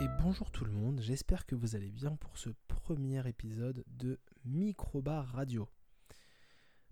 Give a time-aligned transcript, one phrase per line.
[0.00, 4.18] et bonjour tout le monde, j'espère que vous allez bien pour ce premier épisode de
[4.46, 5.68] Microbar Radio.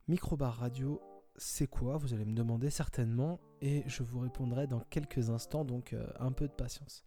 [0.09, 1.01] Microbar Radio,
[1.37, 1.97] c'est quoi?
[1.97, 6.33] Vous allez me demander certainement et je vous répondrai dans quelques instants, donc euh, un
[6.33, 7.03] peu de patience.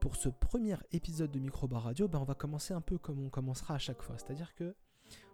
[0.00, 3.28] Pour ce premier épisode de Microbar Radio, ben, on va commencer un peu comme on
[3.28, 4.74] commencera à chaque fois, c'est-à-dire que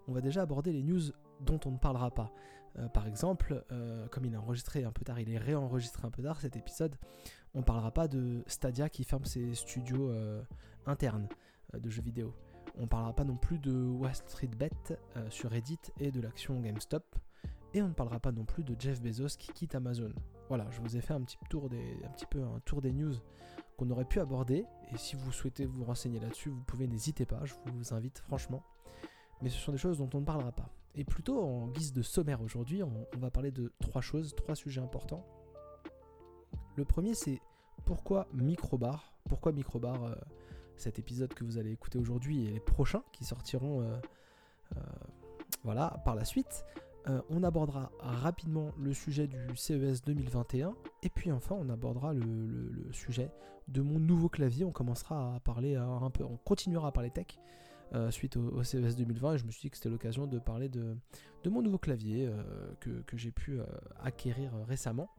[0.09, 2.33] on va déjà aborder les news dont on ne parlera pas.
[2.79, 6.11] Euh, par exemple, euh, comme il est enregistré un peu tard, il est réenregistré un
[6.11, 6.97] peu tard cet épisode,
[7.55, 10.43] on ne parlera pas de Stadia qui ferme ses studios euh,
[10.87, 11.29] internes
[11.75, 12.35] de jeux vidéo.
[12.79, 14.71] On ne parlera pas non plus de Wall Street Bet
[15.29, 17.05] sur Reddit et de l'action GameStop.
[17.75, 20.13] Et on ne parlera pas non plus de Jeff Bezos qui quitte Amazon.
[20.49, 22.93] Voilà, je vous ai fait un petit, tour des, un petit peu un tour des
[22.93, 23.15] news
[23.77, 24.65] qu'on aurait pu aborder.
[24.93, 28.63] Et si vous souhaitez vous renseigner là-dessus, vous pouvez, n'hésiter pas, je vous invite franchement.
[29.43, 30.71] Mais ce sont des choses dont on ne parlera pas.
[30.95, 34.81] Et plutôt en guise de sommaire aujourd'hui, on, va parler de trois choses, trois sujets
[34.81, 35.25] importants.
[36.77, 37.41] Le premier, c'est
[37.85, 39.15] pourquoi Microbar?
[39.29, 40.15] Pourquoi Microbar euh,
[40.77, 43.97] Cet épisode que vous allez écouter aujourd'hui et les prochains qui sortiront euh,
[44.77, 44.81] euh,
[45.65, 46.65] voilà, par la suite.
[47.31, 53.31] on abordera rapidement le sujet du CES 2021 et puis enfin on abordera le, sujet
[53.69, 54.65] de mon nouveau clavier.
[54.65, 57.39] On commencera à parler un peu, on continuera à parler tech
[57.95, 60.71] euh, suite au, CES 2020 et je me suis dit que c'était l'occasion de parler
[60.71, 60.97] de,
[61.45, 63.65] mon nouveau clavier euh, que, j'ai pu euh,
[64.03, 65.11] acquérir récemment.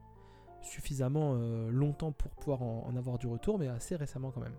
[0.63, 1.33] Suffisamment
[1.69, 4.55] longtemps pour pouvoir en, avoir du retour, mais assez récemment quand même.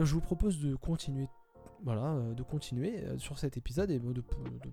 [0.00, 1.28] Je vous propose de continuer
[1.84, 4.22] voilà, de continuer sur cet épisode et de,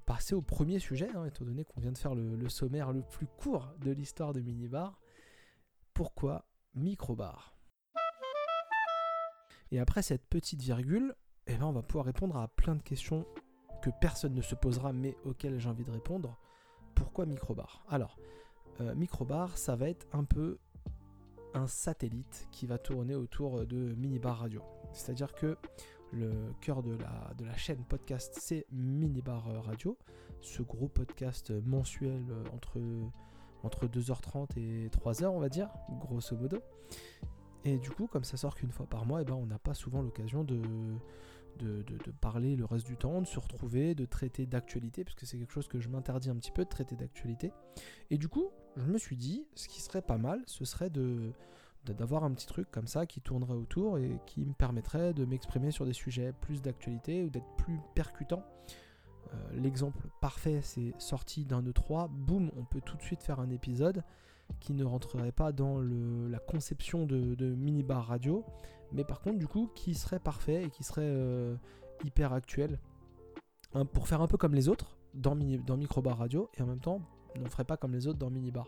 [0.06, 3.02] passer au premier sujet, hein, étant donné qu'on vient de faire le, le, sommaire le
[3.02, 4.98] plus court de l'histoire de Minibar.
[5.94, 7.54] Pourquoi Microbar?
[9.72, 11.14] Et après cette petite virgule,
[11.48, 13.26] eh ben, on va pouvoir répondre à plein de questions
[13.82, 16.38] que personne ne se posera, mais auxquelles j'ai envie de répondre.
[16.96, 17.86] Pourquoi Microbar?
[17.90, 18.18] Alors,
[18.82, 20.58] euh, Microbar, ça va être un peu
[21.54, 24.62] un satellite qui va tourner autour de Minibar Radio.
[24.92, 25.58] C'est-à-dire que
[26.12, 29.98] le cœur de la, de la chaîne podcast, c'est Minibar Radio,
[30.42, 32.80] ce gros podcast mensuel entre,
[33.64, 36.60] entre 2h30 et 3h, on va dire, grosso modo.
[37.66, 39.74] Et du coup, comme ça sort qu'une fois par mois, eh ben, on n'a pas
[39.74, 40.62] souvent l'occasion de,
[41.58, 45.52] de, parler le reste du temps, de se retrouver, de traiter d'actualité, puisque c'est quelque
[45.52, 47.52] chose que je m'interdis un petit peu de traiter d'actualité.
[48.12, 51.34] Et du coup, je me suis dit, ce qui serait pas mal, ce serait de
[51.94, 55.70] d'avoir un petit truc comme ça qui tournerait autour et qui me permettrait de m'exprimer
[55.70, 58.44] sur des sujets plus d'actualité ou d'être plus percutant.
[59.32, 63.52] Euh, l'exemple parfait, c'est sorti d'un E3, boum, on peut tout de suite faire un
[63.52, 64.04] épisode
[64.60, 68.44] qui ne rentrerait pas dans la conception de, minibar radio,
[68.92, 71.56] mais par contre du coup qui serait parfait et qui serait euh,
[72.04, 72.80] hyper actuel
[73.74, 77.02] hein, pour faire un peu comme les autres dans, Microbar Radio et en même temps
[77.36, 78.68] on ne ferait pas comme les autres dans Minibar.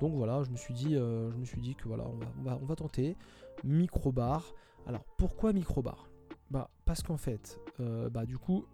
[0.00, 2.58] Donc voilà, je me suis dit, euh, je me suis dit que voilà, on va,
[2.60, 3.16] on va, tenter
[3.62, 4.54] Microbar.
[4.86, 6.08] Alors pourquoi Microbar?
[6.50, 8.66] Bah parce qu'en fait, euh, bah du coup,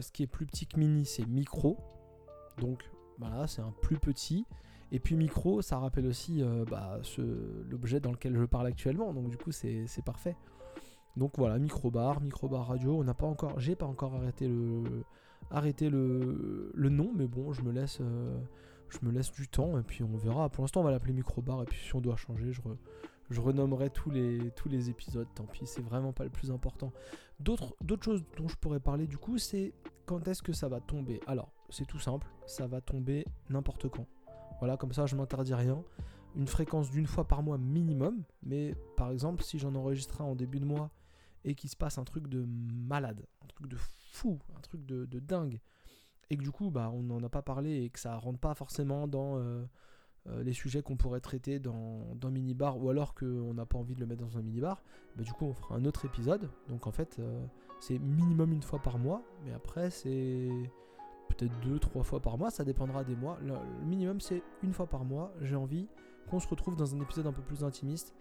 [0.00, 1.78] ce qui est plus petit que mini, c'est micro.
[2.58, 4.46] Donc voilà, c'est un plus petit.
[4.94, 7.00] Et puis micro, ça rappelle aussi euh, bah,
[7.68, 10.36] l'objet dans lequel je parle actuellement, donc du coup c'est parfait.
[11.16, 13.00] Donc voilà, micro bar, micro bar radio.
[13.00, 14.14] On n'a pas encore, j'ai pas encore
[15.50, 18.38] arrêté le, nom, mais bon, je me laisse, euh,
[18.88, 20.48] je me laisse du temps et puis on verra.
[20.48, 23.90] Pour l'instant, on va l'appeler micro bar et puis si on doit changer, je, renommerai
[23.90, 25.26] tous les épisodes.
[25.34, 26.92] Tant pis, c'est vraiment pas le plus important.
[27.40, 29.72] D'autres choses dont je pourrais parler du coup, c'est
[30.06, 31.18] quand est-ce que ça va tomber?
[31.26, 34.06] Alors, c'est tout simple, ça va tomber n'importe quand.
[34.64, 35.84] Voilà, comme ça, je m'interdis rien.
[36.36, 38.24] Une fréquence d'une fois par mois minimum.
[38.42, 40.90] Mais par exemple, si j'en enregistre un en début de mois
[41.44, 45.18] et qu'il se passe un truc de malade, un truc de fou, un truc de,
[45.18, 45.60] dingue,
[46.30, 48.54] et que du coup, bah, on n'en a pas parlé et que ça rentre pas
[48.54, 49.62] forcément dans euh,
[50.28, 53.94] euh, les sujets qu'on pourrait traiter dans, dans Minibar, ou alors qu'on n'a pas envie
[53.94, 54.82] de le mettre dans un minibar,
[55.14, 56.48] bah, du coup, on fera un autre épisode.
[56.70, 57.44] Donc en fait, euh,
[57.80, 60.48] c'est minimum une fois par mois, mais après, c'est
[61.28, 63.38] peut-être deux, trois fois par mois, ça dépendra des mois.
[63.42, 63.54] Le,
[63.84, 65.32] minimum c'est une fois par mois.
[65.40, 65.88] J'ai envie
[66.28, 68.14] qu'on se retrouve dans un épisode un peu plus intimiste,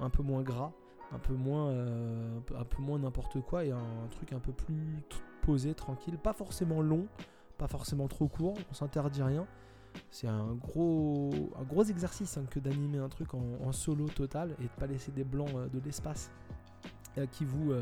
[0.00, 0.72] un peu moins gras,
[1.12, 5.02] un peu moins, euh, un peu moins n'importe quoi et un, truc un peu plus
[5.42, 7.06] posé, tranquille, pas forcément long,
[7.58, 8.54] pas forcément trop court.
[8.70, 9.46] On s'interdit rien.
[10.10, 14.64] C'est un gros, un gros exercice hein, que d'animer un truc en, solo total et
[14.64, 16.30] de pas laisser des blancs euh, de l'espace
[17.16, 17.72] euh, qui vous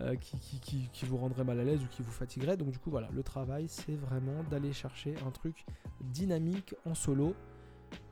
[0.00, 2.56] euh, qui, vous rendrait mal à l'aise ou qui vous fatiguerait.
[2.56, 5.64] Donc du coup voilà, le travail c'est vraiment d'aller chercher un truc
[6.00, 7.34] dynamique en solo.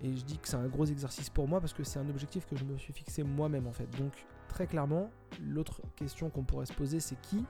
[0.02, 2.46] Et je dis que c'est un gros exercice pour moi parce que c'est un objectif
[2.46, 3.88] que je me suis fixé moi-même en fait.
[3.98, 4.12] Donc
[4.48, 5.10] très clairement,
[5.40, 7.44] l'autre question qu'on pourrait se poser c'est qui?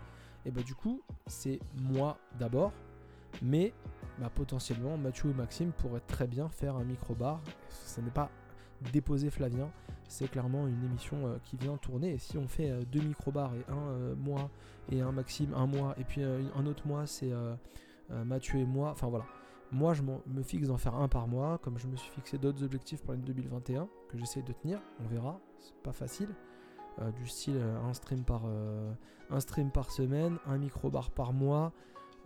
[0.44, 2.72] Et bah du coup c'est moi d'abord.
[3.42, 3.72] Mais
[4.18, 7.40] bah, potentiellement Mathieu ou Maxime pourraient très bien faire un micro-bar.
[7.68, 8.30] Ce n'est pas
[8.92, 9.70] déposer Flavien,
[10.08, 12.18] c'est clairement une émission qui vient tourner.
[12.18, 14.50] Si on fait deux micro-bars et un mois
[14.90, 17.32] et un Maxime un mois, et puis un autre mois c'est
[18.10, 19.24] Mathieu et moi, enfin voilà.
[19.72, 22.62] Moi, je me fixe d'en faire un par mois, comme je me suis fixé d'autres
[22.62, 24.78] objectifs pour l'année 2021 que j'essaie de tenir.
[25.04, 26.28] On verra, c'est pas facile.
[27.16, 28.44] du style un stream par
[29.30, 31.72] un stream par semaine, un micro bar par mois,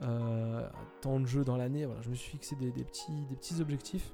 [0.02, 0.68] euh,
[1.00, 1.86] tant de jeux dans l'année.
[1.86, 4.12] Voilà, je me suis fixé des, petits, des petits objectifs.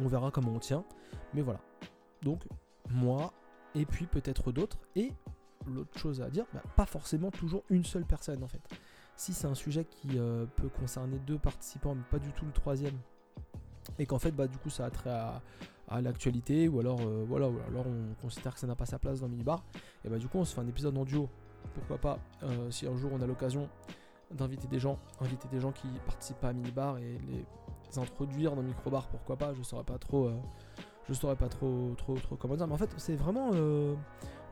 [0.00, 0.84] On verra comment on tient.
[1.34, 1.60] Mais voilà.
[2.22, 2.46] Donc,
[2.90, 3.32] moi,
[3.74, 4.78] et puis peut-être d'autres.
[4.96, 5.12] Et
[5.66, 8.62] l'autre chose à dire, bah, pas forcément toujours une seule personne en fait.
[9.16, 12.52] Si c'est un sujet qui euh, peut concerner deux participants, mais pas du tout le
[12.52, 12.96] troisième,
[13.98, 15.42] et qu'en fait, bah, du coup, ça a trait à,
[16.00, 19.64] l'actualité, ou alors, euh, voilà, on considère que ça n'a pas sa place dans minibar,
[20.04, 21.28] et bah, du coup, on se fait un épisode en duo.
[21.74, 22.18] Pourquoi pas,
[22.70, 23.68] si un jour on a l'occasion
[24.30, 27.44] d'inviter des gens, inviter des gens qui participent pas à minibar et les
[27.96, 30.36] introduire dans microbar, pourquoi pas, je saurais pas trop, euh,
[31.08, 33.94] je saurais pas trop, trop, trop comment dire, mais en fait c'est vraiment euh,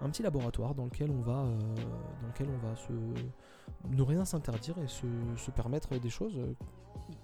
[0.01, 1.59] un petit laboratoire dans lequel on va, euh,
[2.23, 2.93] dans lequel on va se
[3.91, 6.39] ne rien s'interdire et se, permettre des choses.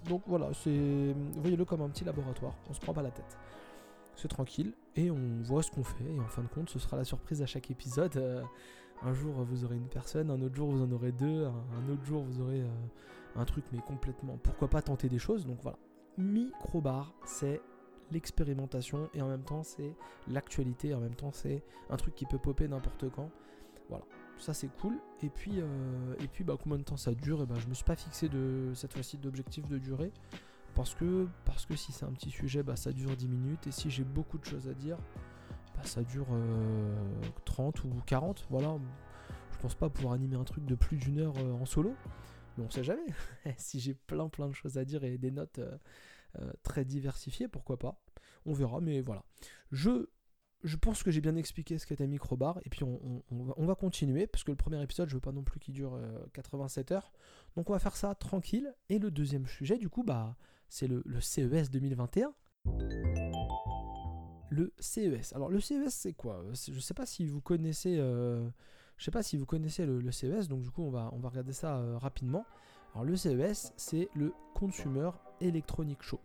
[0.07, 3.37] Donc voilà, c'est voyez-le comme un petit laboratoire, on se prend pas la tête.
[4.15, 6.97] C'est tranquille et on voit ce qu'on fait et en fin de compte ce sera
[6.97, 8.45] la surprise à chaque épisode.
[9.05, 12.05] Un jour vous aurez une personne, un autre jour vous en aurez deux, un, autre
[12.05, 12.69] jour vous aurez euh,
[13.35, 14.37] un truc mais complètement.
[14.41, 15.77] Pourquoi pas tenter des choses Donc voilà.
[16.17, 17.59] Microbar, c'est
[18.13, 19.95] l'expérimentation et en même temps c'est
[20.27, 23.29] l'actualité, en même temps c'est un truc qui peut popper n'importe quand.
[23.89, 24.05] Voilà,
[24.37, 24.97] ça c'est cool.
[25.21, 27.43] Et puis, euh, et puis bah, combien de temps ça dure?
[27.43, 30.11] Et bah, Je me suis pas fixé de cette fois-ci d'objectif de durée.
[30.75, 33.67] Parce que, parce que si c'est un petit sujet, bah, ça dure 10 minutes.
[33.67, 34.97] Et si j'ai beaucoup de choses à dire,
[35.75, 36.27] bah, ça dure
[37.45, 38.47] 30 euh, ou 40.
[38.49, 38.75] Voilà.
[39.51, 41.93] Je pense pas pouvoir animer un truc de plus d'une heure euh, en solo.
[42.57, 43.05] Mais on sait jamais.
[43.57, 45.59] si j'ai plein plein de choses à dire et des notes
[46.63, 48.01] très diversifiées, pourquoi pas.
[48.45, 49.23] On verra, mais voilà.
[49.71, 50.07] Je,
[50.63, 52.59] je pense que j'ai bien expliqué ce qu'était Microbar.
[52.65, 55.59] Et puis on, va, continuer, parce que le premier épisode, je veux pas non plus
[55.59, 55.99] qu'il dure
[56.33, 57.13] 87 heures.
[57.55, 58.73] Donc on va faire ça tranquille.
[58.89, 60.35] Et le deuxième sujet, du coup, bah,
[60.69, 62.33] c'est le, CES 2021
[64.49, 65.33] le CES.
[65.33, 66.43] Alors le CES c'est quoi?
[66.53, 68.47] Je sais pas si vous connaissez, euh,
[68.99, 71.53] sais pas si vous connaissez le, CES, donc du coup on va, on va regarder
[71.53, 72.45] ça euh, rapidement.
[72.93, 75.09] Alors le CES c'est le Consumer
[75.41, 76.19] Electronic Show.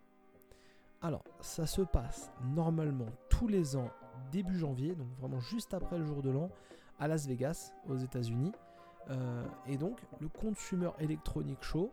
[1.00, 3.90] Alors ça se passe normalement tous les ans
[4.30, 6.50] début janvier, donc vraiment juste après le jour de l'an,
[6.98, 8.52] à Las Vegas aux États-Unis.
[9.10, 11.90] Euh, et donc le Consumer Electronic Show,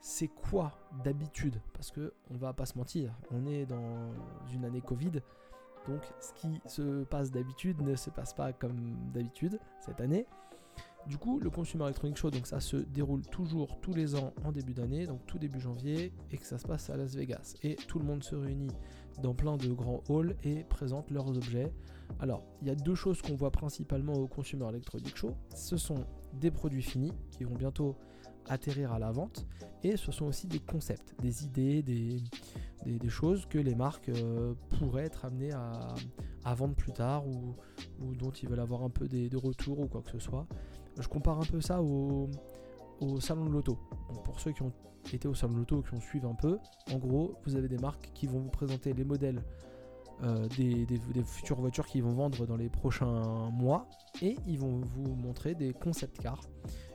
[0.00, 0.72] c'est quoi
[1.02, 1.60] d'habitude?
[1.72, 4.10] Parce que on va pas se mentir, on est dans
[4.52, 5.22] une année Covid,
[5.88, 10.26] donc ce qui se passe d'habitude ne se passe pas comme d'habitude cette année.
[11.06, 14.52] Du coup, le Consumer Electronic Show, donc ça se déroule toujours tous les ans en
[14.52, 17.56] début d'année, donc tout début janvier, et que ça se passe à Las Vegas.
[17.62, 18.70] Et tout le monde se réunit
[19.20, 21.72] dans plein de grands halls et présente leurs objets.
[22.20, 25.34] Alors, il y a deux choses qu'on voit principalement au Consumer Electronic Show.
[25.54, 26.04] Ce sont
[26.34, 27.96] des produits finis qui vont bientôt
[28.48, 29.46] atterrir à la vente,
[29.82, 35.04] et ce sont aussi des concepts, des idées, des, choses que les marques euh, pourraient
[35.04, 37.54] être amenées à, vendre plus tard ou,
[38.14, 40.46] dont ils veulent avoir un peu des, retours ou quoi que ce soit.
[40.98, 42.28] Je compare un peu ça au,
[43.20, 43.78] salon de l'auto.
[44.24, 44.72] pour ceux qui ont
[45.12, 46.58] été au salon de l'auto, qui ont suivi un peu,
[46.92, 49.42] en gros, vous avez des marques qui vont vous présenter les modèles
[50.22, 50.86] euh, des,
[51.24, 53.88] futures voitures qu'ils vont vendre dans les prochains mois
[54.20, 56.42] et ils vont vous montrer des concept cars.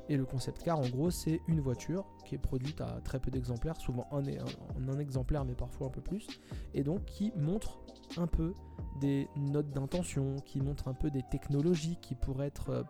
[0.07, 3.29] Et le concept car, en gros, c'est une voiture qui est produite à très peu
[3.29, 6.25] d'exemplaires, souvent un, un, un, exemplaire, mais parfois un peu plus,
[6.73, 7.79] et donc qui montre
[8.15, 8.53] un peu
[9.01, 12.83] des notes d'intention, qui montre un peu des technologies qui pourraient être euh,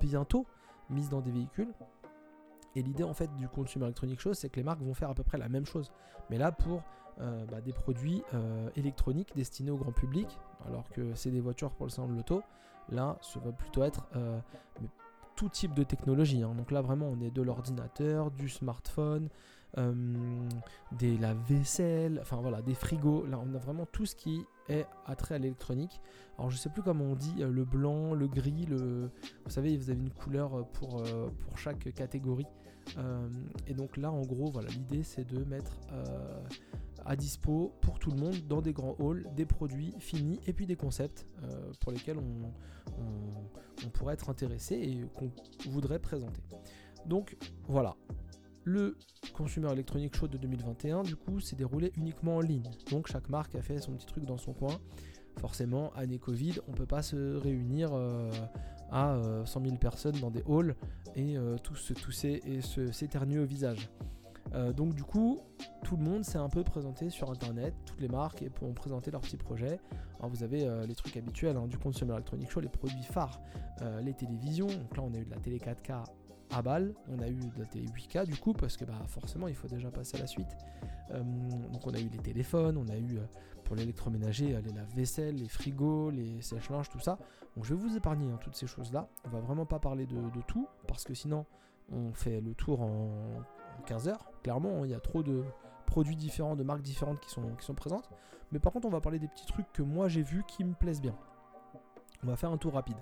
[0.00, 0.46] bientôt
[0.90, 1.72] mises dans des véhicules.
[2.74, 5.14] Et l'idée en fait du Consumer Electronic Show, c'est que les marques vont faire à
[5.14, 5.90] peu près la même chose,
[6.30, 6.82] mais là pour
[7.20, 11.72] euh, bah, des produits euh, électroniques destinés au grand public, alors que c'est des voitures
[11.72, 12.42] pour le salon de l'auto.
[12.88, 14.08] Là, ça va plutôt être
[15.36, 16.42] tout type de technologie.
[16.42, 16.54] Hein.
[16.56, 19.28] Donc là, vraiment, on est de l'ordinateur, du smartphone,
[19.78, 20.48] euh,
[20.92, 23.26] des lave-vaisselle, enfin voilà, des frigos.
[23.26, 26.00] Là, on a vraiment tout ce qui est attrait à l'électronique.
[26.38, 29.10] Alors, je sais plus comment on dit, euh, le blanc, le gris, le.
[29.44, 32.46] Vous savez, vous avez une couleur pour, euh, pour chaque catégorie.
[33.68, 35.72] et donc là, en gros, voilà, l'idée c'est de mettre
[37.04, 40.66] à dispo pour tout le monde dans des grands halls des produits finis et puis
[40.66, 41.26] des concepts
[41.80, 42.50] pour lesquels on,
[43.86, 45.30] on pourrait être intéressé et qu'on
[45.70, 46.42] voudrait présenter.
[47.06, 47.36] Donc
[47.68, 47.96] voilà,
[48.64, 48.96] le
[49.32, 52.70] Consumer Electronic Show de 2021, du coup, s'est déroulé uniquement en ligne.
[52.90, 54.78] Donc chaque marque a fait son petit truc dans son coin.
[55.38, 58.30] Forcément, année Covid, on peut pas se réunir euh,
[58.90, 60.76] à 100 euh, 000 personnes dans des halls
[61.16, 62.60] et euh, tous se tousser et
[62.92, 63.88] s'éternuer au visage.
[64.76, 65.40] donc du coup,
[65.82, 69.22] tout le monde s'est un peu présenté sur internet, toutes les marques ont présenté leurs
[69.22, 69.80] petits projets.
[70.18, 73.40] Alors vous avez les trucs habituels hein, du Consumer Electronic Show, les produits phares,
[74.02, 74.66] les télévisions.
[74.66, 76.04] Donc là on a eu de la télé 4K
[76.52, 76.62] à
[77.08, 79.68] on a eu de la télé 8K du coup, parce que bah, forcément il faut
[79.68, 80.56] déjà passer à la suite.
[81.10, 81.22] Euh,
[81.72, 83.18] donc on a eu les téléphones, on a eu
[83.64, 87.18] pour l'électroménager les lave-vaisselle, les frigos, les sèche-linges, tout ça.
[87.56, 89.08] Donc je vais vous épargner hein, toutes ces choses-là.
[89.24, 91.46] On va vraiment pas parler de, tout, parce que sinon
[91.90, 93.10] on fait le tour en
[93.86, 94.30] 15 heures.
[94.42, 95.44] Clairement, il y a trop de
[95.86, 98.08] produits différents, de marques différentes qui sont, qui sont présentes.
[98.50, 100.74] Mais par contre, on va parler des petits trucs que moi j'ai vus qui me
[100.74, 101.14] plaisent bien.
[102.22, 102.96] On va faire un tour rapide.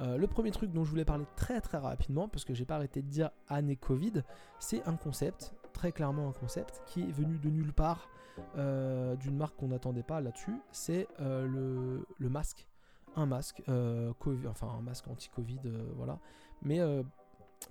[0.00, 2.76] Euh, le premier truc dont je voulais parler très très rapidement, parce que j'ai pas
[2.76, 4.22] arrêté de dire année Covid,
[4.58, 8.08] c'est un concept, très clairement un concept, qui est venu de nulle part,
[8.56, 12.66] euh, d'une marque qu'on n'attendait pas là-dessus, c'est euh, le, masque.
[13.14, 15.60] Un masque, enfin un masque anti-Covid,
[15.96, 16.18] voilà,
[16.62, 16.80] mais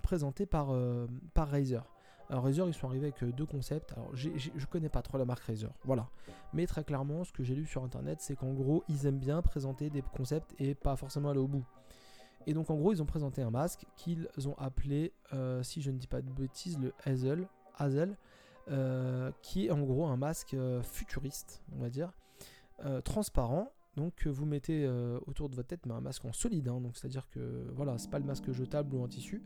[0.03, 0.67] présenté par,
[1.35, 1.83] Razer.
[2.29, 3.91] Alors Razer, ils sont arrivés avec deux concepts.
[3.93, 6.07] Alors je connais pas trop la marque Razer, voilà.
[6.53, 9.41] Mais très clairement, ce que j'ai lu sur internet, c'est qu'en gros, ils aiment bien
[9.41, 11.65] présenter des concepts et pas forcément aller au bout.
[12.47, 15.91] Et donc en gros, ils ont présenté un masque qu'ils ont appelé, euh, si je
[15.91, 18.17] ne dis pas de bêtises, le Hazel, Hazel
[18.69, 22.11] euh, qui est en gros un masque futuriste, on va dire,
[23.03, 23.71] transparent.
[23.97, 24.87] Donc vous mettez
[25.27, 26.79] autour de votre tête, mais un masque en solide, hein.
[26.79, 29.43] donc c'est-à-dire que voilà, c'est pas le masque jetable ou en tissu,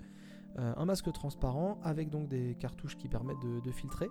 [0.58, 4.10] euh, un masque transparent avec donc des cartouches qui permettent de, filtrer.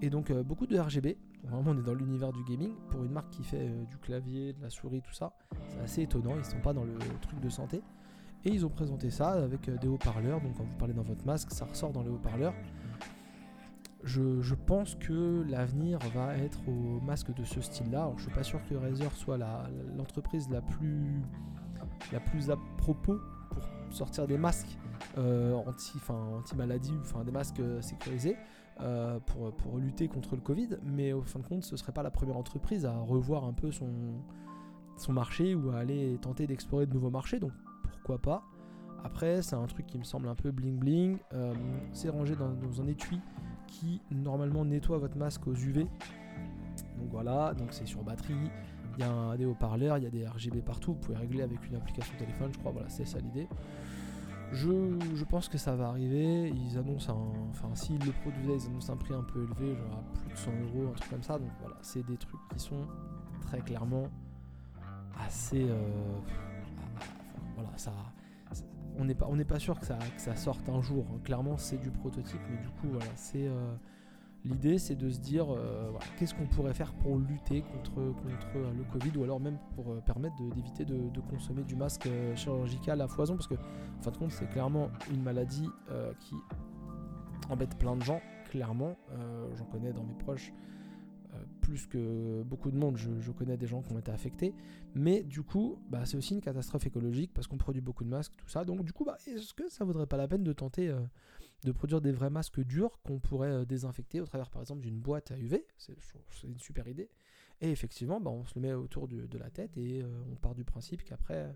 [0.00, 1.18] Et donc euh, beaucoup de RGB.
[1.44, 2.72] Vraiment on est dans l'univers du gaming.
[2.90, 5.36] Pour une marque qui fait euh, du clavier, de la souris, tout ça,
[5.68, 6.36] c'est assez étonnant.
[6.38, 7.82] Ils sont pas dans le truc de santé.
[8.44, 10.40] Et ils ont présenté ça avec des haut-parleurs.
[10.40, 12.54] Donc quand vous parlez dans votre masque, ça ressort dans les haut-parleurs.
[14.06, 18.12] Je, pense que l'avenir va être au masque de ce style-là.
[18.16, 19.36] Je suis pas sûr que Razer soit
[19.96, 21.24] l'entreprise la, plus,
[22.50, 23.18] à propos
[23.50, 24.78] pour sortir des masques
[25.18, 25.98] euh, anti,
[26.56, 28.36] maladie, enfin des masques euh, sécurisés
[28.80, 30.78] euh, pour, lutter contre le Covid.
[30.84, 33.72] Mais au fin de compte, ce serait pas la première entreprise à revoir un peu
[33.72, 33.90] son,
[34.96, 37.40] son marché ou à aller tenter d'explorer de nouveaux marchés.
[37.40, 37.52] Donc
[38.14, 38.42] pas.
[39.04, 41.18] Après, c'est un truc qui me semble un peu bling bling.
[41.92, 43.20] c'est rangé dans, un étui
[43.66, 45.86] qui normalement nettoie votre masque aux UV.
[46.98, 48.50] Donc voilà, donc c'est sur batterie.
[48.98, 50.94] Il y a des haut-parleurs, il y a des RGB partout.
[50.94, 52.72] Vous pouvez régler avec une application téléphone, je crois.
[52.72, 53.46] Voilà, c'est ça l'idée.
[54.52, 56.48] Je, pense que ça va arriver.
[56.48, 57.50] Ils annoncent un.
[57.50, 60.36] Enfin, s'ils le produisaient, ils annoncent un prix un peu élevé, genre à plus de
[60.36, 61.38] 100 euros, un truc comme ça.
[61.38, 62.86] Donc voilà, c'est des trucs qui sont
[63.42, 64.08] très clairement
[65.18, 65.68] assez.
[65.68, 66.18] Euh,
[68.98, 71.04] On n'est pas, sûr que ça, sorte un jour.
[71.24, 73.46] Clairement, c'est du prototype, mais du coup, voilà, c'est.
[73.46, 73.74] Euh,
[74.44, 78.84] L'idée, c'est de se dire euh, qu'est-ce qu'on pourrait faire pour lutter contre, euh, le
[78.84, 83.48] Covid ou alors même pour permettre d'éviter de, consommer du masque chirurgical à foison parce
[83.48, 85.68] que, en fin de compte, c'est clairement une maladie
[86.20, 86.36] qui
[87.50, 88.20] embête plein de gens.
[88.50, 88.96] Clairement,
[89.56, 90.52] j'en connais dans mes proches
[91.66, 94.54] plus que beaucoup de monde, je, connais des gens qui ont été affectés.
[94.94, 98.32] Mais du coup, bah, c'est aussi une catastrophe écologique parce qu'on produit beaucoup de masques,
[98.36, 98.64] tout ça.
[98.64, 100.94] Donc du coup, bah, est-ce que ça vaudrait pas la peine de tenter
[101.64, 104.98] de produire des vrais masques durs qu'on pourrait euh, désinfecter au travers par exemple d'une
[104.98, 105.66] boîte à UV.
[105.78, 105.96] C'est
[106.44, 107.10] une super idée.
[107.60, 110.54] Et effectivement, bah, on se le met autour de la tête et euh, on part
[110.54, 111.54] du principe qu'après,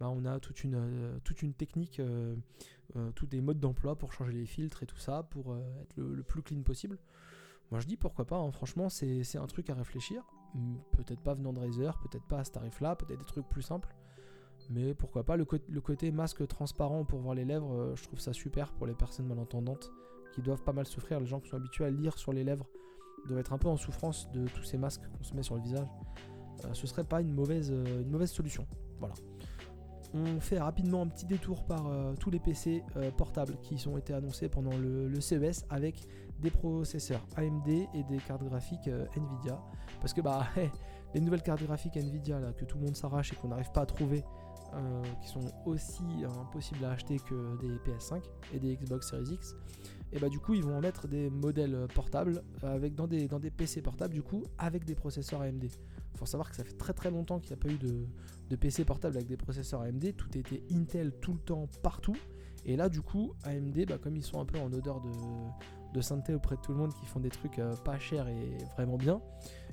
[0.00, 2.00] on a toute une, euh, toute une technique,
[3.14, 6.42] tous des modes d'emploi pour changer les filtres et tout ça, pour être le, plus
[6.42, 6.98] clean possible.
[7.72, 8.52] Moi je dis pourquoi pas, hein.
[8.52, 10.22] franchement c'est un truc à réfléchir.
[10.92, 13.96] Peut-être pas venant de Razer, peut-être pas à ce tarif-là, peut-être des trucs plus simples.
[14.68, 18.34] Mais pourquoi pas, le, côté masque transparent pour voir les lèvres, euh, je trouve ça
[18.34, 19.90] super pour les personnes malentendantes
[20.34, 21.18] qui doivent pas mal souffrir.
[21.18, 22.66] Les gens qui sont habitués à lire sur les lèvres
[23.26, 25.62] doivent être un peu en souffrance de tous ces masques qu'on se met sur le
[25.62, 25.88] visage.
[26.66, 28.66] Euh, ce serait pas une mauvaise, euh, une mauvaise solution.
[28.98, 29.14] Voilà.
[30.14, 31.90] On fait rapidement un petit détour par
[32.20, 32.82] tous les PC
[33.16, 36.06] portables qui ont été annoncés pendant le, CES avec
[36.40, 39.58] des processeurs AMD et des cartes graphiques Nvidia.
[40.00, 40.46] Parce que bah,
[41.14, 43.86] les nouvelles cartes graphiques Nvidia que tout le monde s'arrache et qu'on n'arrive pas à
[43.86, 44.22] trouver
[44.74, 46.02] euh, qui sont aussi
[46.40, 48.22] impossibles à acheter que des PS5
[48.54, 49.54] et des Xbox Series X.
[50.12, 53.40] Et bah du coup ils vont en mettre des modèles portables avec dans des, dans
[53.40, 55.64] PC portables du coup avec des processeurs AMD.
[56.16, 58.06] Faut savoir que ça fait très très longtemps qu'il n'y a pas eu de,
[58.50, 60.14] de, PC portable avec des processeurs AMD.
[60.16, 62.16] Tout était Intel tout le temps partout.
[62.66, 65.10] Et là du coup AMD bah, comme ils sont un peu en odeur de,
[65.94, 68.58] de sainteté auprès de tout le monde qui font des trucs euh, pas chers et
[68.76, 69.22] vraiment bien.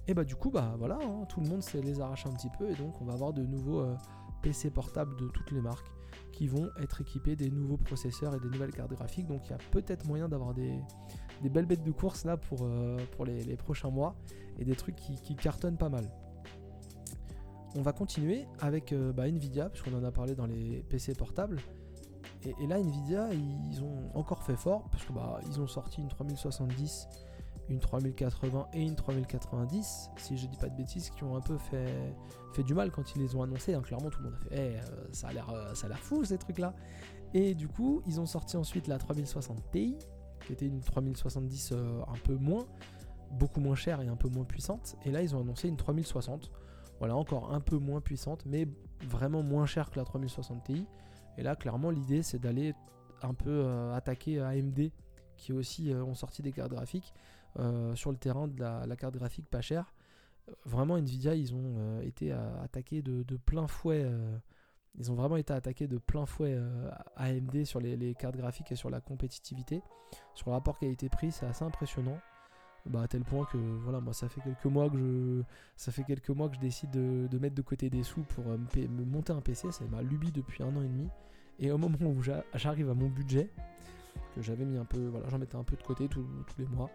[0.08, 2.50] Et bah du coup bah voilà hein, tout le monde se les arrache un petit
[2.58, 3.96] peu et donc on va avoir de nouveaux euh,
[4.41, 5.91] PC portables de toutes les marques
[6.39, 9.27] qui vont être équipés des nouveaux processeurs et des nouvelles cartes graphiques.
[9.27, 10.72] Donc il y a peut-être moyen d'avoir des,
[11.43, 14.15] belles bêtes de course là pour, euh, les, prochains mois
[14.58, 16.05] et des trucs qui, cartonnent pas mal.
[17.75, 21.60] On va continuer avec euh, bah, Nvidia, puisqu'on en a parlé dans les PC portables.
[22.43, 26.08] Et, là, Nvidia, ils ont encore fait fort, parce que bah, ils ont sorti une
[26.08, 27.10] 3070
[27.70, 31.58] une 3080 et une 3090, si je dis pas de bêtises, qui ont un peu
[31.58, 32.14] fait,
[32.66, 33.74] du mal quand ils les ont annoncés.
[33.74, 33.82] Hein.
[33.82, 36.38] Clairement, tout le monde a fait eh, ça a l'air ça a l'air fou ces
[36.38, 36.74] trucs-là.
[37.34, 39.96] Et du coup, ils ont sorti ensuite la 3060 Ti,
[40.46, 42.66] qui était une 3070 un peu moins,
[43.32, 44.96] beaucoup moins chère et un peu moins puissante.
[45.06, 46.52] Et là, ils ont annoncé une 3060.
[47.00, 48.68] Voilà, encore un peu moins puissante, mais
[49.06, 50.86] vraiment moins chère que la 3060 Ti.
[51.38, 52.74] Et là, clairement, l'idée, c'est d'aller
[53.22, 54.92] un peu euh, attaquer AMD,
[55.38, 57.14] qui aussi euh, ont sorti des cartes graphiques
[57.58, 59.94] euh, sur le terrain de la, carte graphique pas chère.
[60.65, 64.06] Vraiment, Nvidia, ils ont été attaqués de, plein fouet.
[64.98, 66.58] ils ont vraiment été attaqués de plein fouet
[67.18, 69.82] AMD sur les, cartes graphiques et sur la compétitivité.
[70.34, 72.20] Sur le rapport qualité-prix, c'est assez impressionnant.
[72.86, 75.44] Bah, à tel point que voilà moi ça fait quelques mois que je
[75.75, 78.58] ça fait quelques mois que je décide de, mettre de côté des sous pour euh,
[78.58, 81.08] me, monter un PC c'est ma lubie depuis un an et demi
[81.60, 82.22] et au moment où
[82.56, 83.50] j'arrive à mon budget
[84.34, 86.25] que j'avais mis un peu voilà j'en mettais un peu de côté tous
[86.58, 86.89] les mois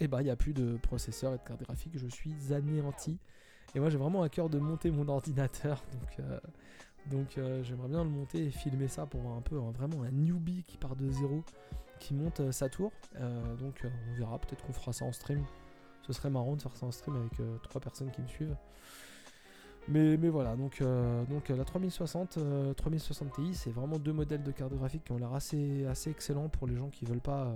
[0.00, 3.18] et bah il n'y a plus de processeur et de carte graphique je suis anéanti
[3.74, 5.82] et moi j'ai vraiment à cœur de monter mon ordinateur
[7.06, 10.10] donc euh, euh, j'aimerais bien le monter et filmer ça pour un peu vraiment un
[10.10, 11.42] newbie qui part de zéro
[11.98, 12.92] qui monte euh, sa tour.
[13.58, 15.44] Donc on verra, peut-être qu'on fera ça en stream.
[16.06, 18.56] Ce serait marrant de faire ça en stream avec trois personnes qui me suivent.
[19.88, 20.82] Mais, mais voilà, donc,
[21.28, 22.38] donc la 3060,
[22.76, 26.48] 3060 Ti, c'est vraiment deux modèles de carte graphique qui ont l'air assez, assez excellents
[26.48, 27.52] pour les gens qui veulent pas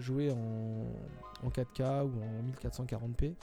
[0.00, 3.34] jouer en, 4K ou en 1440p.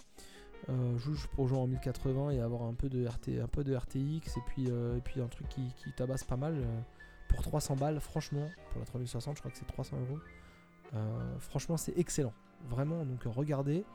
[0.97, 4.37] juste pour jouer en 1080 et avoir un peu de, RT, un peu de RTX
[4.37, 6.55] et puis, et puis un truc qui, qui tabasse pas mal
[7.29, 10.19] pour 300 balles, franchement, pour la 3060, je crois que c'est 300 euros.
[10.93, 12.33] Euh, franchement, c'est excellent.
[12.69, 13.85] Vraiment, donc regardez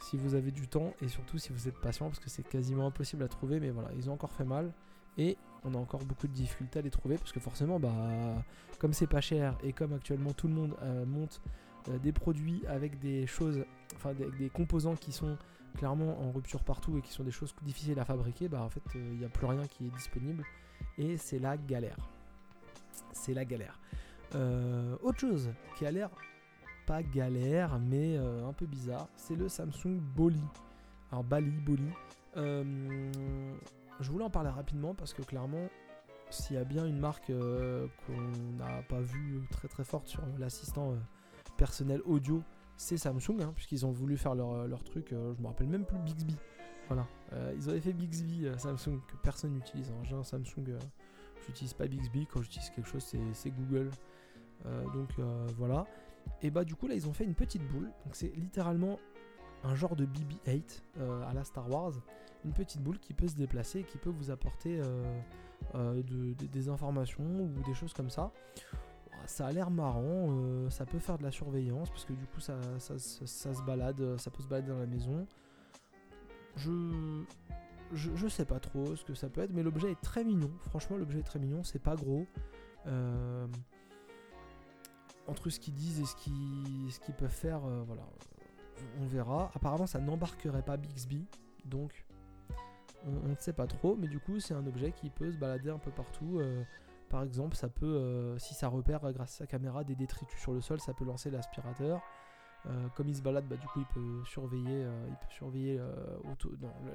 [0.00, 2.86] si vous avez du temps et surtout si vous êtes patient parce que c'est quasiment
[2.86, 3.60] impossible à trouver.
[3.60, 4.72] Mais voilà, ils ont encore fait mal
[5.18, 7.92] et on a encore beaucoup de difficultés à les trouver parce que forcément, bah,
[8.78, 11.48] comme c'est pas cher et comme actuellement tout le monde euh, monte euh,
[12.02, 15.36] des produits avec des choses, enfin avec des composants qui sont
[15.76, 18.82] clairement en rupture partout et qui sont des choses difficiles à fabriquer, bah en fait
[18.94, 20.44] il n'y a plus rien qui est disponible
[20.98, 21.96] et c'est la galère
[23.12, 23.78] c'est la galère.
[24.34, 26.10] Euh, autre chose qui a l'air
[26.86, 30.42] pas galère, mais euh, un peu bizarre, c'est le Samsung Boli.
[31.10, 31.88] Alors Bali, Boli.
[32.36, 33.12] Euh,
[34.00, 35.68] je voulais en parler rapidement parce que clairement,
[36.30, 40.94] s'il y a bien une marque qu'on n'a pas vue très très forte sur l'assistant
[41.56, 42.42] personnel audio,
[42.76, 46.36] c'est Samsung, hein, puisqu'ils ont voulu faire leur, truc, je me rappelle même plus Bixby.
[46.88, 47.06] Voilà,
[47.56, 49.92] ils avaient fait Bixby Samsung que personne n'utilise.
[50.02, 50.64] J'ai un Samsung
[51.46, 53.90] J'utilise pas Bixby, quand j'utilise quelque chose, c'est Google.
[54.66, 55.86] Euh, donc euh, voilà.
[56.40, 57.90] Et bah du coup là ils ont fait une petite boule.
[58.04, 58.98] Donc c'est littéralement
[59.64, 61.92] un genre de BB-8 euh, à la Star Wars.
[62.44, 64.80] Une petite boule qui peut se déplacer qui peut vous apporter
[65.74, 68.32] des informations ou des choses comme ça.
[69.26, 70.28] Ça a l'air marrant,
[70.70, 74.42] ça peut faire de la surveillance parce que du coup ça, se balade, ça peut
[74.42, 75.26] se balader dans la maison.
[76.56, 77.24] Je,
[77.92, 80.50] je, sais pas trop ce que ça peut être, mais l'objet est très mignon.
[80.68, 82.26] Franchement, l'objet est très mignon, c'est pas gros.
[82.86, 83.46] Euh,
[85.28, 86.16] entre ce qu'ils disent et ce
[87.00, 88.02] qu'ils peuvent faire, euh, voilà,
[89.00, 89.50] on verra.
[89.54, 91.26] Apparemment, ça n'embarquerait pas Bixby,
[91.64, 92.04] donc
[93.04, 95.70] on ne sait pas trop, mais du coup, c'est un objet qui peut se balader
[95.70, 96.40] un peu partout.
[97.12, 100.52] Euh, par exemple, ça peut, si ça repère grâce à sa caméra des détritus sur
[100.52, 102.00] le sol, ça peut lancer l'aspirateur.
[102.66, 105.78] Euh, comme il se balade, bah, du coup, il peut surveiller, euh, il peut surveiller
[105.80, 105.94] euh,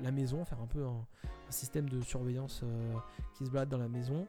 [0.01, 1.05] la maison, faire un peu un,
[1.49, 2.63] système de surveillance
[3.37, 4.27] qui se balade dans la maison.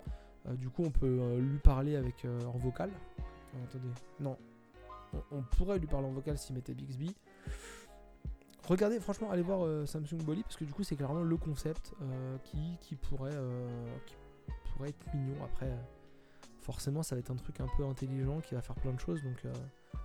[0.53, 2.91] du coup, on peut lui parler avec en vocal.
[3.65, 3.89] attendez,
[4.21, 4.37] non,
[5.33, 7.13] on, pourrait lui parler en vocal s'il mettait Bixby.
[8.69, 11.93] Regardez, franchement, allez voir Samsung Bolly parce que du coup, c'est clairement le concept
[12.45, 13.37] qui, pourrait,
[14.07, 14.15] qui
[14.87, 15.43] être mignon.
[15.45, 15.71] Après,
[16.61, 19.23] forcément, ça va être un truc un peu intelligent qui va faire plein de choses.
[19.23, 19.45] Donc,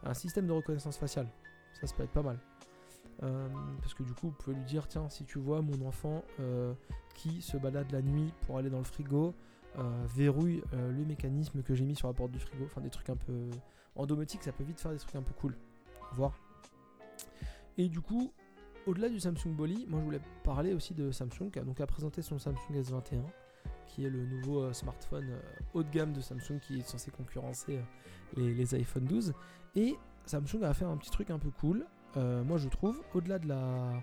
[0.04, 1.28] un système de reconnaissance faciale.
[1.80, 2.40] Ça, ça peut être pas mal.
[3.22, 3.48] Euh,
[3.82, 6.74] parce que du coup, vous pouvez lui dire tiens, si tu vois mon enfant euh,
[7.14, 9.34] qui se balade la nuit pour aller dans le frigo,
[9.78, 12.66] euh, verrouille le mécanisme que j'ai mis sur la porte du frigo.
[12.66, 13.50] Enfin, des trucs un peu.
[13.96, 15.56] En domotique, ça peut vite faire des trucs un peu cool.
[16.14, 16.34] Voir.
[17.78, 18.32] Et du coup,
[18.86, 21.88] au-delà du Samsung Bolly, moi je voulais parler aussi de Samsung qui a donc à
[21.88, 23.24] présenter son Samsung S21
[23.88, 25.40] qui est le nouveau smartphone
[25.74, 27.80] haut de gamme de Samsung qui est censé concurrencer
[28.36, 29.34] les, les iPhone 12
[29.76, 31.86] et Samsung a fait un petit truc un peu cool,
[32.18, 34.02] euh, moi je trouve, au-delà de la,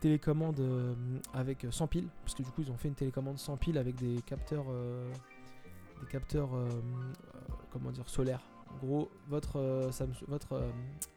[0.00, 0.94] télécommande euh,
[1.32, 3.96] avec 100 piles, parce que du coup ils ont fait une télécommande sans piles avec
[3.96, 5.12] des capteurs, euh,
[6.00, 6.50] des capteurs,
[7.70, 8.42] comment dire, solaires.
[8.74, 9.90] En gros, votre,
[10.28, 10.62] votre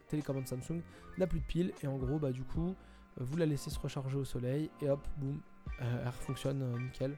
[0.08, 0.82] télécommande Samsung
[1.18, 2.76] n'a plus de piles et en gros, bah du coup,
[3.18, 5.42] vous la laissez se recharger au soleil et hop, boum,
[5.80, 7.18] elle fonctionne nickel.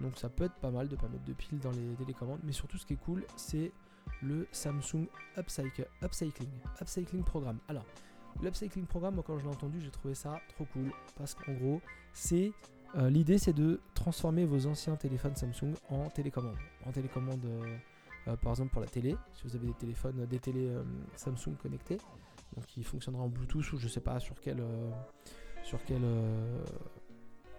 [0.00, 2.52] Donc ça peut être pas mal de pas mettre de piles dans les télécommandes, mais
[2.52, 3.72] surtout ce qui est cool, c'est
[4.22, 5.06] le Samsung
[5.36, 7.58] Upcycle, Upcycling, Upcycling Programme.
[7.68, 7.84] Alors,
[8.42, 10.92] L'upcycling programme, moi quand je l'ai entendu, j'ai trouvé ça trop cool.
[11.16, 11.80] Parce qu'en gros,
[12.12, 12.52] c'est
[12.96, 16.56] euh, l'idée c'est de transformer vos anciens téléphones Samsung en télécommande.
[16.84, 17.76] En télécommande, euh,
[18.28, 20.70] euh, par exemple pour la télé, si vous avez des téléphones, des télés
[21.16, 21.98] Samsung connectés,
[22.54, 24.62] donc qui fonctionnera en Bluetooth ou je sais pas sur quel,
[25.62, 26.02] sur quel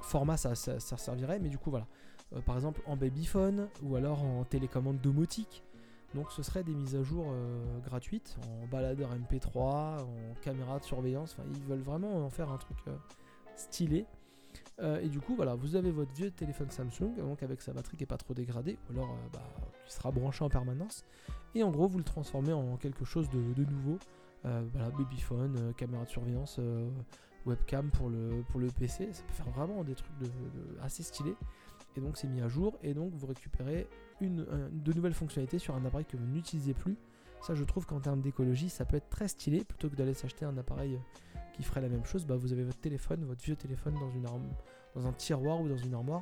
[0.02, 1.88] format ça, servirait, mais du coup voilà.
[2.46, 5.63] Par exemple en babyphone ou alors en télécommande domotique.
[6.16, 7.34] Donc ce serait des mises à jour
[7.86, 10.06] gratuites en baladeur MP3, en
[10.42, 11.36] caméra de surveillance.
[11.38, 12.78] Enfin, ils veulent vraiment en faire un truc
[13.56, 14.06] stylé.
[14.80, 17.98] Euh, et du coup, voilà, vous avez votre vieux téléphone Samsung, donc avec sa batterie
[17.98, 19.42] qui n'est pas trop dégradée, ou alors euh, bah,
[19.86, 21.04] qui sera branché en permanence.
[21.56, 23.98] Et en gros, vous le transformez en quelque chose de, nouveau.
[24.46, 26.60] Euh, voilà, babyphone, caméra de surveillance,
[27.46, 29.12] webcam pour le, pour le PC.
[29.12, 30.30] Ça peut faire vraiment des trucs de,
[30.82, 31.36] assez stylés.
[31.97, 32.77] Et donc, c'est mis à jour.
[32.83, 33.88] Et donc, vous récupérez
[34.21, 36.95] une, de nouvelles fonctionnalités sur un appareil que vous n'utilisez plus.
[37.41, 40.45] Ça, je trouve qu'en termes d'écologie, ça peut être très stylé plutôt que d'aller s'acheter
[40.45, 40.99] un appareil
[41.57, 44.25] qui ferait la même chose, bah vous avez votre téléphone, votre vieux téléphone dans, une
[44.25, 44.47] arme,
[44.95, 46.21] dans un tiroir ou dans une armoire.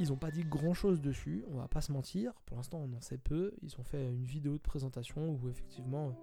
[0.00, 2.32] Ils n'ont pas dit grand chose dessus, on va pas se mentir.
[2.46, 3.52] Pour l'instant, on en sait peu.
[3.62, 6.16] Ils ont fait une vidéo de présentation où effectivement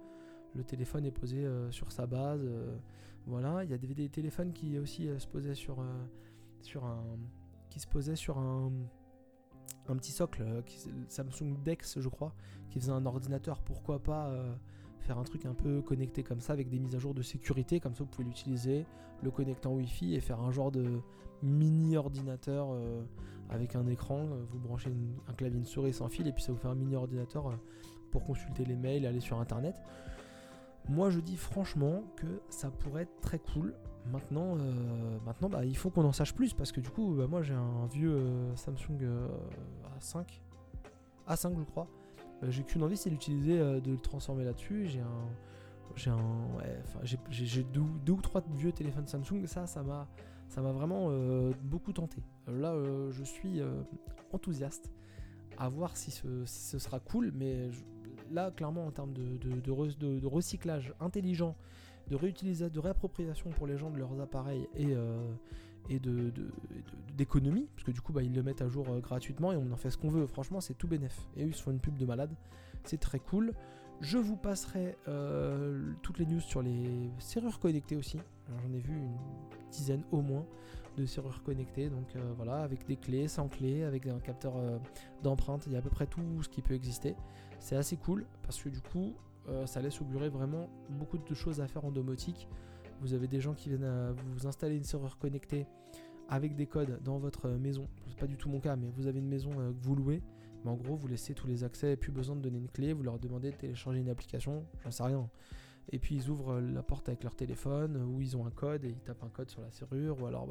[0.55, 2.41] le téléphone est posé euh, sur sa base.
[2.43, 2.75] Euh,
[3.27, 5.83] voilà, il y a des, téléphones qui aussi euh, se posaient sur,
[6.61, 7.03] sur un
[7.75, 8.71] qui se posaient sur un,
[9.89, 10.45] un petit socle,
[11.09, 12.33] Samsung Dex, je crois,
[12.69, 13.61] qui faisait un ordinateur.
[13.61, 14.33] Pourquoi pas
[15.01, 17.81] faire un truc un peu connecté comme ça avec des mises à jour de sécurité,
[17.81, 18.85] comme ça vous pouvez l'utiliser,
[19.21, 21.01] le connecter en Wi-Fi et faire un genre de
[21.43, 23.03] mini ordinateur euh,
[23.49, 24.89] avec un écran, euh, vous branchez
[25.27, 27.55] un clavier une souris sans fil et puis ça vous fait un mini ordinateur euh,
[28.11, 29.75] pour consulter les mails, aller sur internet.
[30.88, 33.75] Moi je dis franchement que ça pourrait être très cool.
[34.12, 34.56] Maintenant,
[35.26, 37.56] maintenant bah, il faut qu'on en sache plus parce que du coup bah, moi j'ai
[37.56, 38.20] un vieux
[38.56, 39.00] Samsung
[40.00, 40.26] A5,
[41.28, 41.88] A5 je crois,
[42.44, 44.88] euh, j'ai qu'une envie, c'est d'utiliser, euh, de le transformer là-dessus.
[44.88, 45.30] J'ai un,
[45.96, 46.20] j'ai un,
[47.30, 49.46] j'ai deux, ou trois vieux téléphones Samsung.
[49.46, 50.08] Ça, ça m'a,
[50.50, 52.24] ça m'a vraiment euh, beaucoup tenté.
[52.48, 52.76] Là,
[53.12, 53.62] je suis
[54.32, 54.91] enthousiaste
[55.58, 57.70] à voir si ce, sera cool, mais
[58.32, 61.56] là, clairement, en termes de, recyclage intelligent,
[62.08, 64.96] de réutilisation, de réappropriation pour les gens de leurs appareils et,
[65.89, 66.32] et de,
[67.15, 69.72] d'économie, parce que du coup bah, ils le mettent à jour euh, gratuitement et on
[69.72, 70.28] en fait ce qu'on veut.
[70.28, 71.28] Franchement, c'est tout bénef.
[71.36, 72.36] Et eux, ils se font une pub de malade.
[72.84, 73.54] C'est très cool.
[74.02, 78.20] Je vous passerai euh, toutes les news sur les serrures connectées aussi.
[78.50, 79.15] J'en ai vu une
[79.72, 80.46] dizaine au moins
[80.98, 81.89] de serrures connectées.
[81.89, 84.54] Donc euh, voilà, avec des clés, sans clés, avec un capteur
[85.24, 85.65] d'empreinte.
[85.68, 87.15] Il y a à peu près tout ce qui peut exister.
[87.60, 89.15] C'est assez cool parce que du coup,
[89.65, 92.47] ça laisse augurer vraiment beaucoup de choses à faire en domotique.
[93.01, 95.67] Vous avez des gens qui viennent vous installer une serrure connectée
[96.29, 97.88] avec des codes dans votre maison.
[98.08, 100.21] C'est pas du tout mon cas, mais vous avez une maison euh, que vous louez.
[100.63, 103.03] Mais en gros, vous laissez tous les accès, plus besoin de donner une clé, vous
[103.03, 105.29] leur demandez de télécharger une application, j'en sais rien.
[105.91, 108.89] Et puis ils ouvrent la porte avec leur téléphone, ou ils ont un code et
[108.89, 110.47] ils tapent un code sur la serrure, ou alors.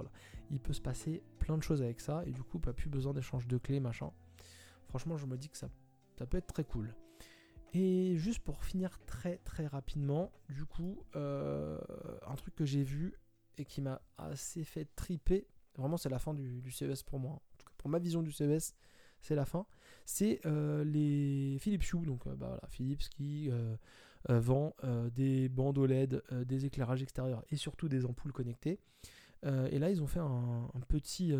[0.53, 3.13] Il peut se passer plein de choses avec ça, et du coup, pas plus besoin
[3.13, 4.11] d'échange de clés, machin.
[4.87, 5.69] Franchement, je me dis que ça
[6.17, 6.95] peut être très cool.
[7.75, 11.77] Et juste pour finir très très rapidement, du coup, euh,
[12.25, 13.15] un truc que j'ai vu
[13.59, 17.43] et qui m'a assez fait triper, vraiment c'est la fin du, CES pour moi, en
[17.59, 18.75] tout cas pour ma vision du CES,
[19.21, 19.67] c'est la fin,
[20.05, 23.51] c'est euh, les Philips Hue, donc euh, bah voilà, Philips qui
[24.29, 24.75] vend
[25.13, 28.79] des bandes OLED, des éclairages extérieurs et surtout des ampoules connectées.
[29.43, 31.35] et là ils ont fait un petit...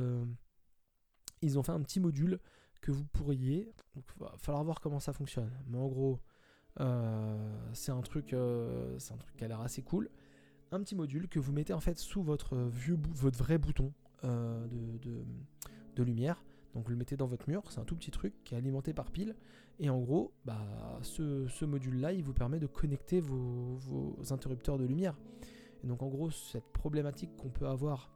[1.43, 2.41] ils ont fait un petit module
[2.85, 3.73] que vous pourriez.
[3.95, 5.51] Donc, va falloir voir comment ça fonctionne.
[5.69, 6.21] Mais en gros,
[6.81, 7.37] euh,
[7.73, 10.11] c'est un truc, euh, c'est un truc qui a l'air assez cool.
[10.71, 13.93] Un petit module que vous mettez en fait sous votre vieux, votre vrai bouton
[14.25, 15.25] euh, de,
[15.97, 16.45] de, lumière.
[16.75, 17.63] Donc vous le mettez dans votre mur.
[17.71, 19.35] C'est un tout petit truc qui est alimenté par pile.
[19.81, 24.77] Et en gros, bah, ce, ce module-là, il vous permet de connecter vos, vos, interrupteurs
[24.77, 25.17] de lumière.
[25.83, 28.11] Et donc en gros, cette problématique qu'on peut avoir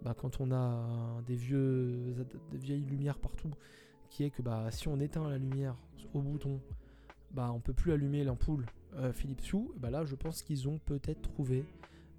[0.00, 2.14] bah, quand on a des, vieux,
[2.50, 3.50] des vieilles lumières partout
[4.08, 5.76] qui est que bah, si on éteint la lumière
[6.14, 6.60] au bouton,
[7.32, 9.54] bah, on peut plus allumer l'ampoule euh, Philips.
[9.76, 11.64] Bah là, je pense qu'ils ont peut-être trouvé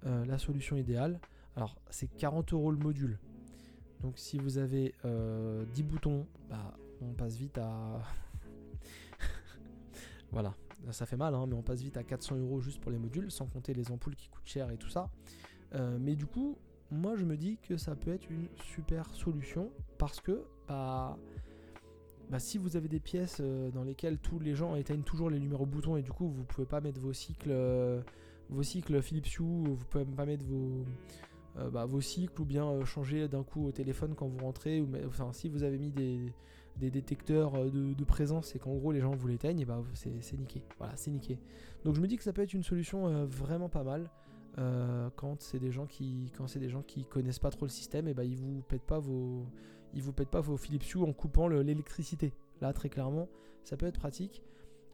[0.06, 1.20] euh, la solution idéale.
[1.56, 3.18] Alors, c'est 40 euros le module.
[4.00, 8.00] Donc, si vous avez 10 euh, boutons, bah, on passe vite à.
[10.30, 10.54] voilà,
[10.92, 13.30] ça fait mal, hein, mais on passe vite à 400 euros juste pour les modules,
[13.32, 15.10] sans compter les ampoules qui coûtent cher et tout ça.
[15.98, 16.56] mais du coup,
[16.90, 21.18] moi je me dis que ça peut être une super solution parce que bah,
[22.30, 25.38] bah, si vous avez des pièces euh, dans lesquelles tous les gens éteignent toujours les
[25.38, 28.02] lumières au bouton et du coup vous pouvez pas mettre vos cycles, euh,
[28.50, 30.84] vos cycles Philips Hue, vous pouvez pas mettre vos,
[31.56, 34.80] euh, bah, vos cycles ou bien changer d'un coup au téléphone quand vous rentrez.
[34.80, 36.20] Ou, enfin, si vous avez mis des,
[36.76, 40.62] des détecteurs de, présence et qu'en gros les gens vous l'éteignent, bah c'est niqué.
[40.78, 41.38] Voilà, c'est niqué.
[41.84, 44.10] Donc je me dis que ça peut être une solution vraiment pas mal.
[45.16, 48.06] quand c'est des gens qui quand c'est des gens qui connaissent pas trop le système
[48.06, 49.46] et bah ils vous pètent pas vos
[49.94, 53.28] ils vous pètent pas vos Philips Hue en coupant l'électricité là très clairement
[53.64, 54.42] ça peut être pratique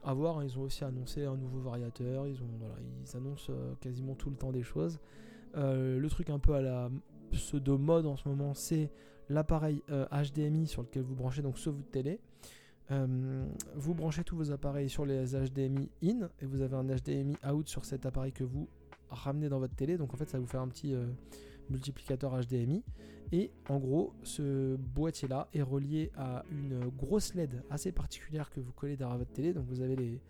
[0.04, 2.70] à voir, hein, ils ont aussi annoncé un nouveau variateur, ils, ont,
[3.02, 5.00] ils annoncent euh, quasiment tout le temps des choses.
[5.57, 6.90] Euh, le truc un peu à la
[7.30, 8.90] pseudo mode en ce moment, c'est
[9.28, 12.20] l'appareil HDMI euh, sur lequel vous branchez donc sur votre télé.
[12.90, 17.68] vous branchez tous vos appareils sur les HDMI in et vous avez un HDMI out
[17.68, 18.68] sur cet appareil que vous
[19.09, 19.96] ramenez dans votre télé.
[19.96, 20.94] Donc en fait, ça vous faire un petit
[21.70, 22.83] multiplicateur HDMI.
[23.33, 28.72] Et en gros, ce boîtier-là est relié à une grosse LED assez particulière que vous
[28.72, 29.53] collez derrière votre télé.
[29.53, 30.20] Donc vous avez les...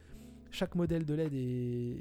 [0.51, 1.35] Chaque modèle de LED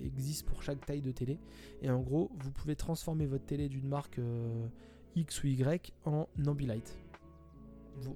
[0.05, 1.39] existe pour chaque taille de télé.
[1.81, 4.67] Et en gros, vous pouvez transformer votre télé d'une marque euh,
[5.15, 6.97] X ou Y en Ambilight.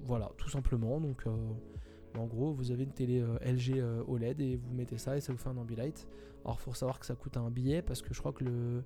[0.04, 1.00] Voilà, tout simplement.
[1.00, 1.36] Donc euh,
[2.18, 5.32] en gros, vous avez une télé euh, LG OLED et vous mettez ça et ça
[5.32, 6.06] vous fait un Ambilight.
[6.44, 8.82] Alors, faut savoir que ça coûte un billet parce que je crois que le,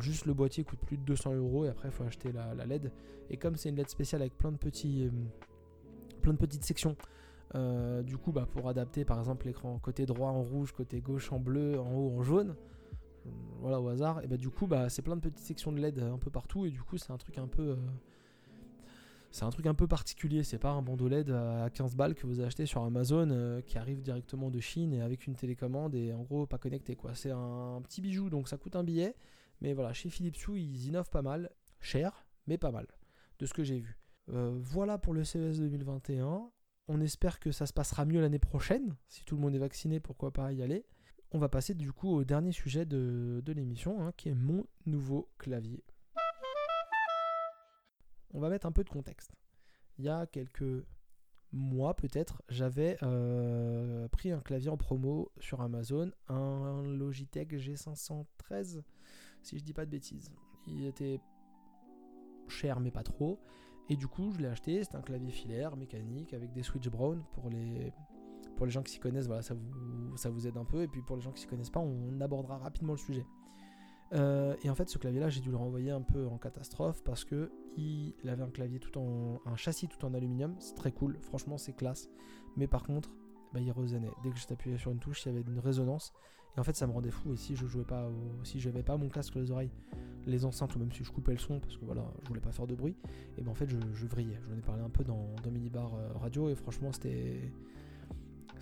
[0.00, 2.92] juste le boîtier coûte plus de 200 euros et après il faut acheter la, LED.
[3.30, 6.96] Et comme c'est une LED spéciale avec plein de euh, petites sections,
[7.54, 11.32] euh, du coup bah, pour adapter par exemple l'écran côté droit en rouge, côté gauche
[11.32, 12.54] en bleu, en haut en jaune,
[13.26, 15.80] euh, voilà au hasard, et bah du coup bah c'est plein de petites sections de
[15.80, 17.76] LED un peu partout et du coup c'est un truc un peu
[19.32, 22.26] c'est un truc un peu particulier, c'est pas un bandeau LED à 15 balles que
[22.26, 26.22] vous achetez sur Amazon qui arrive directement de Chine et avec une télécommande et en
[26.22, 27.14] gros pas connecté quoi.
[27.14, 29.16] C'est un petit bijou donc ça coûte un billet
[29.62, 31.48] mais voilà, chez Philips Hue, ils innovent pas mal.
[31.80, 32.86] Cher, mais pas mal,
[33.38, 33.98] de ce que j'ai vu.
[34.28, 36.50] Euh, voilà pour le CES 2021.
[36.88, 38.96] On espère que ça se passera mieux l'année prochaine.
[39.06, 40.84] Si tout le monde est vacciné, pourquoi pas y aller.
[41.30, 45.30] On va passer du coup au dernier sujet de, l'émission, hein, qui est mon nouveau
[45.38, 45.84] clavier.
[48.32, 49.32] On va mettre un peu de contexte.
[49.98, 50.84] Il y a quelques
[51.52, 58.82] mois peut-être, j'avais euh, pris un clavier en promo sur Amazon, un Logitech G513
[59.42, 60.32] si je dis pas de bêtises.
[60.66, 61.20] Il était
[62.48, 63.40] cher mais pas trop.
[63.88, 64.82] Et du coup, je l'ai acheté.
[64.84, 67.92] C'est un clavier filaire mécanique avec des switch brown pour les
[68.56, 69.26] pour les gens qui s'y connaissent.
[69.26, 70.82] Voilà, ça vous ça vous aide un peu.
[70.82, 73.26] Et puis pour les gens qui s'y connaissent pas, on abordera rapidement le sujet.
[74.12, 77.24] Euh, et en fait, ce clavier-là, j'ai dû le renvoyer un peu en catastrophe parce
[77.24, 80.54] que il avait un clavier tout en un châssis tout en aluminium.
[80.58, 81.16] C'est très cool.
[81.20, 82.08] Franchement, c'est classe.
[82.56, 83.14] Mais par contre,
[83.52, 84.12] bah, il résonnait.
[84.22, 86.12] Dès que je t'appuyais sur une touche, il y avait une résonance.
[86.56, 87.32] Et en fait, ça me rendait fou.
[87.32, 88.10] Et si je jouais pas,
[88.42, 89.70] si j'avais pas mon casque les oreilles,
[90.26, 92.52] les enceintes, ou même si je coupais le son, parce que voilà, je voulais pas
[92.52, 92.96] faire de bruit,
[93.36, 94.38] et ben en fait, je, je vrillais.
[94.48, 97.52] J'en ai parlé un peu dans, dans Minibar euh, Radio, et franchement, c'était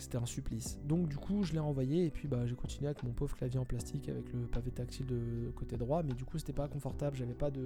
[0.00, 0.78] c'était un supplice.
[0.84, 3.58] Donc du coup, je l'ai renvoyé et puis bah j'ai continué avec mon pauvre clavier
[3.58, 7.16] en plastique avec le pavé tactile de côté droit, mais du coup c'était pas confortable,
[7.16, 7.64] j'avais pas de,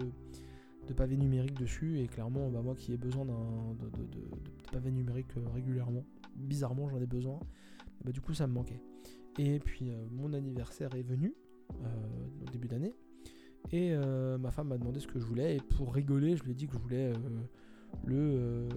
[0.89, 3.35] de, pavé numérique dessus et clairement bah, moi qui ai besoin d'un
[3.93, 4.21] de,
[4.73, 6.05] pavé numérique euh, régulièrement,
[6.37, 7.39] bizarrement j'en ai besoin,
[8.05, 8.81] bah, du coup ça me manquait.
[9.39, 11.35] Et puis euh, mon anniversaire est venu
[11.83, 11.87] euh,
[12.43, 12.95] au début d'année.
[13.73, 15.57] Et ma femme m'a demandé ce que je voulais.
[15.57, 17.15] Et pour rigoler, je lui ai dit que je voulais
[18.05, 18.69] le,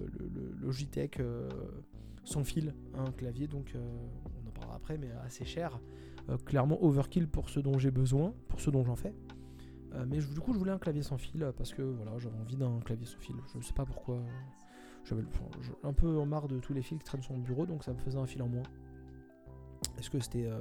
[0.62, 1.20] Logitech
[2.28, 3.46] sans fil, un clavier.
[3.48, 5.80] Donc on en parlera après, mais assez cher.
[6.44, 9.14] clairement overkill pour ce dont j'ai besoin, pour ce dont j'en fais.
[10.06, 12.80] mais du coup, je voulais un clavier sans fil parce que voilà, j'avais envie d'un
[12.80, 13.36] clavier sans fil.
[13.52, 14.20] Je ne sais pas pourquoi.
[15.04, 15.22] J'avais
[15.84, 17.92] un peu en marre de tous les fils qui traînent sur mon bureau, donc ça
[17.92, 18.64] me faisait un fil en moins.
[19.98, 20.60] Est-ce que c'était euh,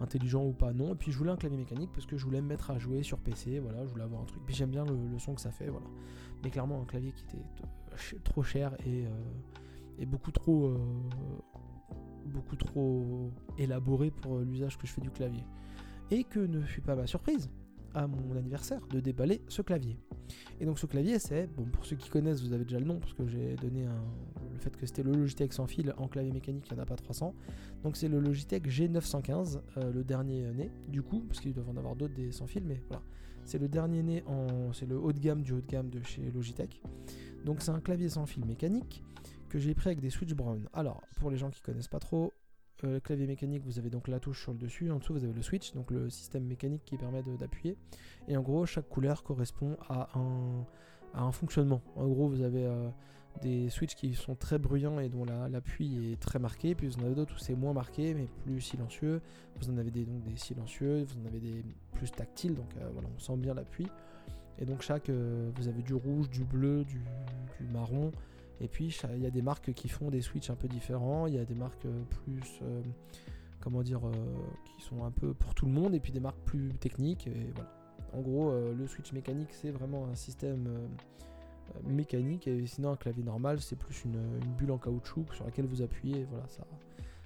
[0.00, 0.72] intelligent ou pas?
[0.72, 0.92] Non.
[0.92, 3.02] Et puis je voulais un clavier mécanique parce que je voulais me mettre à jouer
[3.02, 3.58] sur PC.
[3.58, 4.42] Voilà, je voulais avoir un truc.
[4.46, 5.68] Puis j'aime bien le, son que ça fait.
[5.68, 5.86] Voilà.
[6.42, 9.10] Mais clairement, un clavier qui était trop cher et, euh,
[10.06, 10.66] beaucoup trop.
[10.66, 10.78] Euh,
[12.24, 15.44] beaucoup trop élaboré pour l'usage que je fais du clavier.
[16.10, 17.50] Et que ne fut pas ma surprise
[17.94, 19.98] à mon anniversaire de déballer ce clavier.
[20.60, 23.00] Et donc ce clavier c'est, bon pour ceux qui connaissent vous avez déjà le nom
[23.00, 23.86] parce que j'ai donné
[24.52, 26.86] le fait que c'était le Logitech sans fil en clavier mécanique, il n'y en a
[26.86, 27.34] pas 300.
[27.82, 31.76] Donc c'est le Logitech G915, euh, le dernier né du coup, parce qu'ils doivent en
[31.76, 33.02] avoir d'autres des sans fil, mais voilà.
[33.44, 34.72] C'est le dernier né en.
[34.72, 36.80] C'est le haut de gamme du haut de gamme de chez Logitech.
[37.44, 39.02] Donc c'est un clavier sans fil mécanique
[39.52, 40.66] que j'ai pris avec des switch brown.
[40.72, 42.32] Alors, pour les gens qui connaissent pas trop,
[42.84, 45.34] euh, clavier mécanique, vous avez donc la touche sur le dessus, en dessous vous avez
[45.34, 47.76] le switch, donc le système mécanique qui permet d'appuyer.
[48.28, 50.64] Et en gros, chaque couleur correspond à un,
[51.12, 51.82] à un fonctionnement.
[51.96, 52.88] En gros, vous avez euh,
[53.42, 57.04] des switches qui sont très bruyants et dont l'appui est très marqué, puis vous en
[57.04, 59.20] avez d'autres où c'est moins marqué mais plus silencieux.
[59.60, 61.62] Vous en avez des, donc des silencieux, vous en avez des
[61.92, 63.86] plus tactiles, donc euh, voilà, on sent bien l'appui.
[64.58, 67.00] Et donc chaque, vous avez du rouge, du bleu, du,
[67.58, 68.12] du marron,
[68.62, 71.34] et puis il y a des marques qui font des switches un peu différents, il
[71.34, 72.80] y a des marques euh, plus, euh,
[73.60, 74.12] comment dire, euh,
[74.64, 77.26] qui sont un peu pour tout le monde, et puis des marques plus techniques.
[77.26, 77.70] Et voilà.
[78.14, 80.68] En gros, le switch mécanique, c'est vraiment un système
[81.84, 82.46] mécanique.
[82.46, 84.20] Et sinon, un clavier normal, c'est plus une,
[84.58, 86.20] bulle en caoutchouc sur laquelle vous appuyez.
[86.20, 86.44] Et voilà,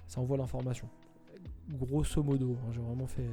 [0.07, 0.87] ça, envoie l'information.
[1.71, 3.27] Grosso modo, hein, j'ai vraiment fait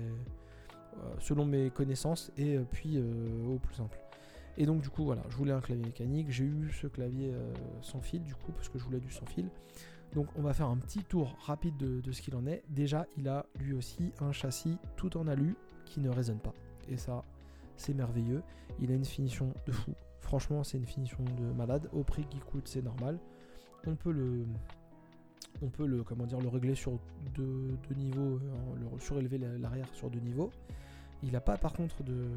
[1.20, 3.00] selon mes connaissances et puis
[3.48, 4.03] au plus simple.
[4.56, 7.32] Et donc du coup voilà, je voulais un clavier mécanique, j'ai eu ce clavier
[7.82, 9.48] sans fil du coup parce que je voulais du sans fil.
[10.14, 12.62] Donc on va faire un petit tour rapide de, ce qu'il en est.
[12.68, 16.54] Déjà, il a lui aussi un châssis tout en alu qui ne résonne pas.
[16.88, 17.24] Et ça,
[17.76, 18.42] c'est merveilleux.
[18.80, 19.92] Il a une finition de fou.
[20.20, 21.88] Franchement, c'est une finition de malade.
[21.92, 23.18] Au prix qu'il coûte, c'est normal.
[23.86, 24.46] On peut le,
[25.62, 26.98] on peut le, comment dire, le régler sur
[27.34, 30.50] deux, niveaux, hein, le surélever l'arrière sur deux niveaux.
[31.22, 32.28] Il n'a pas par contre de...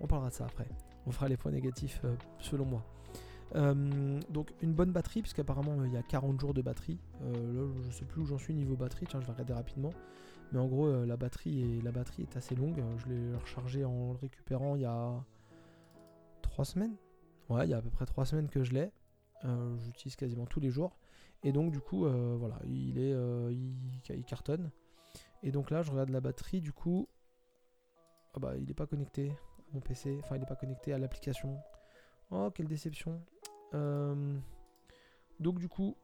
[0.00, 0.66] On parlera de ça après.
[1.06, 2.84] On fera les points négatifs euh, selon moi.
[3.54, 6.98] Euh, donc une bonne batterie, puisqu'apparemment il y a 40 jours de batterie.
[7.22, 9.90] Euh, là, je sais plus où j'en suis niveau batterie, tiens, je vais regarder rapidement.
[10.52, 12.82] Mais en gros, euh, la, batterie est, assez longue.
[12.98, 15.12] Je l'ai rechargé en le récupérant il y a
[16.42, 16.96] 3 semaines.
[17.48, 18.90] Ouais, il y a à peu près 3 semaines que je l'ai.
[19.84, 20.98] J'utilise quasiment tous les jours.
[21.44, 22.06] Et donc du coup,
[22.38, 23.14] voilà, il est,
[23.52, 24.70] il, cartonne.
[25.42, 27.08] Et donc là, je regarde la batterie, du coup,
[28.34, 29.32] ah bah, il n'est pas connecté
[29.72, 30.18] mon PC.
[30.22, 31.58] Enfin, il n'est pas connecté à l'application.
[32.30, 33.20] Oh, quelle déception.
[33.74, 34.38] Euh,
[35.40, 35.96] donc du coup,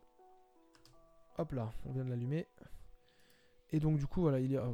[1.38, 2.46] hop là, on vient de l'allumer.
[3.70, 4.68] Et donc du coup, voilà, il y a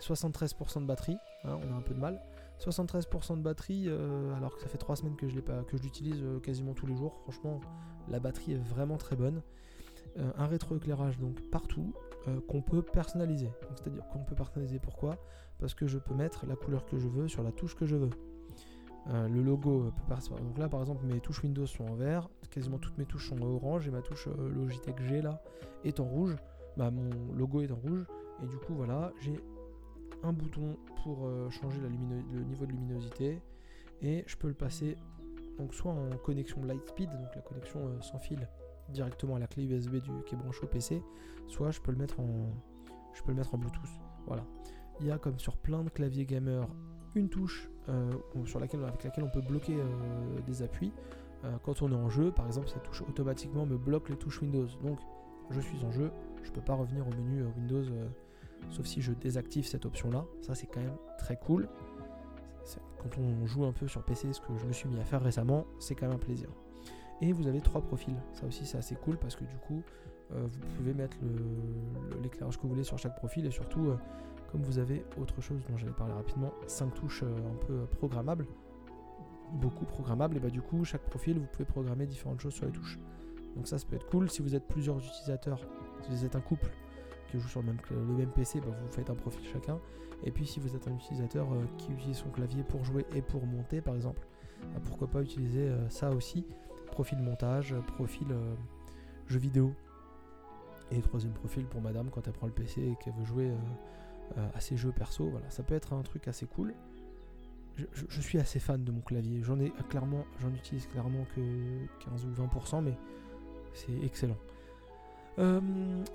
[0.00, 1.16] 73% de batterie.
[1.44, 2.20] Hein, on a un peu de mal.
[2.58, 5.82] 73% de batterie, euh, alors que ça fait 3 semaines que je pas, que je
[5.82, 7.20] l'utilise euh, quasiment tous les jours.
[7.22, 7.60] Franchement,
[8.08, 9.42] la batterie est vraiment très bonne.
[10.16, 11.94] un rétroéclairage donc partout
[12.48, 13.50] qu'on peut personnaliser.
[13.76, 15.16] C'est-à-dire qu'on peut personnaliser pourquoi?
[15.58, 17.96] Parce que je peux mettre la couleur que je veux sur la touche que je
[17.96, 18.10] veux.
[19.08, 20.36] Euh, le logo peut partir.
[20.36, 23.40] Donc là, par exemple, mes touches Windows sont en vert, quasiment toutes mes touches sont
[23.42, 25.42] orange et ma touche euh, Logitech G là
[25.84, 26.36] est en rouge.
[26.76, 28.06] Bah, mon logo est en rouge
[28.42, 29.38] et du coup, voilà, j'ai
[30.22, 31.88] un bouton pour euh, changer le
[32.44, 33.42] niveau de luminosité
[34.00, 34.96] et je peux le passer
[35.70, 38.48] soit en connexion Lightspeed, donc la connexion sans fil
[38.92, 41.02] directement à la clé USB du, qui est branchée au PC,
[41.48, 42.52] soit je peux le mettre en
[43.14, 43.90] je peux le mettre en Bluetooth.
[44.26, 44.44] Voilà.
[45.00, 46.66] Il y a comme sur plein de claviers gamer
[47.14, 48.10] une touche euh,
[48.46, 50.92] sur laquelle, avec laquelle on peut bloquer euh, des appuis.
[51.44, 54.40] Euh, quand on est en jeu, par exemple, cette touche automatiquement me bloque les touches
[54.40, 54.66] Windows.
[54.82, 54.98] Donc,
[55.50, 56.10] je suis en jeu,
[56.42, 57.82] je peux pas revenir au menu Windows,
[58.70, 60.24] sauf si je désactive cette option-là.
[60.40, 61.68] Ça, c'est quand même très cool.
[62.98, 65.20] Quand on joue un peu sur PC, ce que je me suis mis à faire
[65.20, 66.48] récemment, c'est quand même un plaisir.
[67.22, 68.16] Et vous avez trois profils.
[68.34, 69.82] Ça aussi, c'est assez cool parce que du coup,
[70.30, 71.16] vous pouvez mettre
[72.22, 73.92] l'éclairage que vous voulez sur chaque profil et surtout
[74.52, 78.46] comme vous avez autre chose dont j'allais parler rapidement, 5 touches euh, un peu programmables,
[79.54, 82.72] beaucoup programmables, et bah du coup, chaque profil, vous pouvez programmer différentes choses sur les
[82.72, 82.98] touches.
[83.56, 84.30] Donc ça, ça peut être cool.
[84.30, 85.58] Si vous êtes plusieurs utilisateurs,
[86.02, 86.70] si vous êtes un couple
[87.30, 89.78] qui joue sur le même, PC, bah, vous faites un profil chacun.
[90.24, 93.22] Et puis si vous êtes un utilisateur euh, qui utilise son clavier pour jouer et
[93.22, 94.20] pour monter, par exemple,
[94.60, 96.44] bah, pourquoi pas utiliser euh, ça aussi.
[96.92, 98.28] Profil montage, profil
[99.26, 99.74] jeu vidéo.
[100.90, 103.50] Et troisième profil pour madame quand elle prend le PC et qu'elle veut jouer
[104.38, 105.28] euh, à ces jeux perso.
[105.28, 106.74] Voilà, ça peut être un truc assez cool.
[107.76, 109.42] Je, suis assez fan de mon clavier.
[109.42, 111.40] J'en ai euh, clairement, j'en utilise clairement que
[112.04, 112.94] 15 ou 20%, mais
[113.72, 114.36] c'est excellent.
[115.38, 115.60] Euh,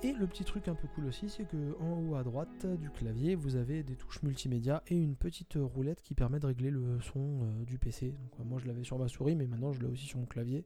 [0.03, 2.89] et le petit truc un peu cool aussi, c'est que en haut à droite du
[2.89, 6.99] clavier, vous avez des touches multimédia et une petite roulette qui permet de régler le
[7.01, 8.13] son du PC.
[8.37, 10.65] Donc, moi, je l'avais sur ma souris, mais maintenant, je l'ai aussi sur mon clavier.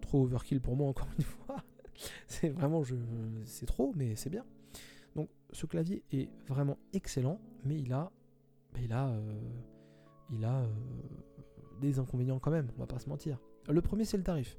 [0.00, 1.64] Trop overkill pour moi, encore une fois.
[2.26, 2.94] c'est vraiment, je,
[3.44, 4.44] c'est trop, mais c'est bien.
[5.14, 8.10] Donc ce clavier est vraiment excellent, mais il a,
[8.80, 9.40] il a, euh,
[10.32, 10.68] il a euh,
[11.80, 13.38] des inconvénients quand même, on va pas se mentir.
[13.68, 14.56] Le premier c'est le tarif.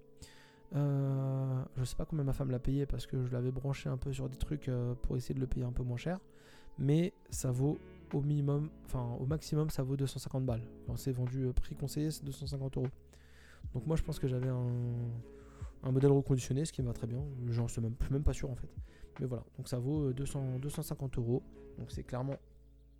[0.73, 3.97] Euh, je sais pas combien ma femme l'a payé parce que je l'avais branché un
[3.97, 4.69] peu sur des trucs
[5.01, 6.19] pour essayer de le payer un peu moins cher,
[6.77, 7.77] mais ça vaut
[8.13, 10.63] au minimum, enfin au maximum ça vaut 250 balles.
[10.95, 12.87] C'est vendu prix conseillé c'est 250 euros.
[13.73, 17.23] Donc moi je pense que j'avais un, modèle reconditionné, ce qui me va très bien.
[17.49, 18.69] J'en suis même, pas sûr en fait.
[19.19, 21.43] Mais voilà, donc ça vaut 200, euh, 250 euros.
[21.77, 22.37] Donc c'est clairement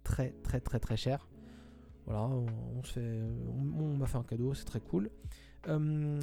[0.03, 1.27] très très très très cher.
[2.05, 3.19] Voilà, on, se fait,
[3.77, 5.11] on, m'a fait un cadeau, c'est très cool.
[5.67, 6.19] Euh,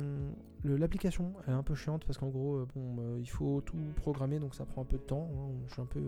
[0.64, 4.38] l'application, elle est un peu chiante parce qu'en gros, euh, bon, il faut tout programmer,
[4.38, 5.30] donc ça prend un peu de temps.
[5.32, 5.54] Hein.
[5.68, 6.00] Je suis un peu,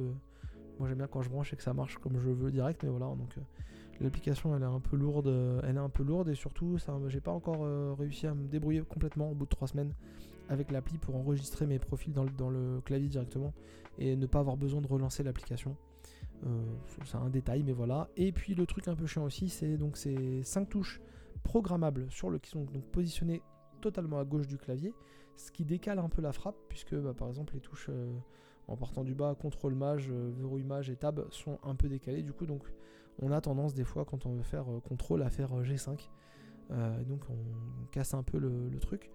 [0.79, 2.91] moi j'aime bien quand je branche et que ça marche comme je veux direct, mais
[2.91, 3.35] voilà, donc
[4.01, 5.29] l'application elle est un peu lourde,
[5.63, 6.79] elle est un peu lourde et surtout,
[7.09, 7.67] j'ai pas encore
[7.99, 9.93] réussi à me débrouiller complètement au bout de trois semaines
[10.51, 13.55] avec l'appli pour enregistrer mes profils dans le, clavier directement
[13.99, 15.77] et ne pas avoir besoin de relancer l'application.
[16.47, 16.63] Euh,
[17.05, 18.09] c'est un détail, mais voilà.
[18.17, 21.01] Et puis le truc un peu chiant aussi, c'est donc ces 5 touches
[21.43, 23.43] programmables sur le, qui sont donc positionnées
[23.81, 24.95] totalement à gauche du clavier,
[25.37, 28.13] ce qui décale un peu la frappe, puisque bah, par exemple les touches euh,
[28.69, 32.23] en partant du bas, contrôle mage, euh, verrouille mage et tab sont un peu décalées.
[32.23, 32.63] Du coup, donc
[33.21, 36.09] on a tendance des fois quand on veut faire contrôle à faire G5
[37.07, 39.11] donc on casse un peu le, truc.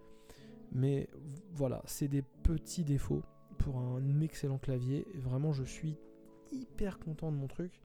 [0.72, 1.08] Mais
[1.54, 3.24] voilà, c'est des petits défauts
[3.58, 5.08] pour un excellent clavier.
[5.16, 5.98] vraiment, je suis
[6.52, 7.82] hyper content de mon truc.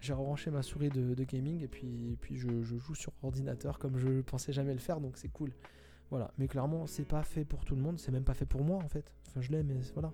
[0.00, 4.52] J'ai rebranché ma souris de, gaming et puis, je, joue sur ordinateur comme je pensais
[4.52, 5.52] jamais le faire, donc c'est cool.
[6.10, 8.64] Voilà, mais clairement, c'est pas fait pour tout le monde, c'est même pas fait pour
[8.64, 9.14] moi en fait.
[9.28, 10.12] Enfin, je l'ai, mais voilà.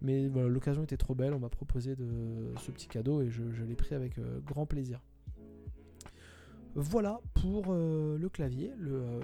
[0.00, 3.74] Mais l'occasion était trop belle, on m'a proposé de, ce petit cadeau et je, l'ai
[3.74, 5.00] pris avec euh, grand plaisir.
[6.74, 9.20] Voilà pour euh, le clavier, le euh,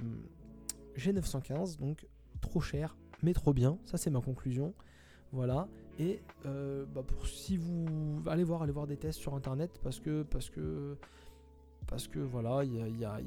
[0.96, 2.06] G915, donc
[2.40, 4.74] trop cher, mais trop bien, ça c'est ma conclusion.
[5.30, 5.68] Voilà.
[5.98, 10.50] Et bah, pour si vous allez voir, voir des tests sur internet parce que parce
[10.50, 10.96] que
[11.86, 13.20] parce que voilà, il y a,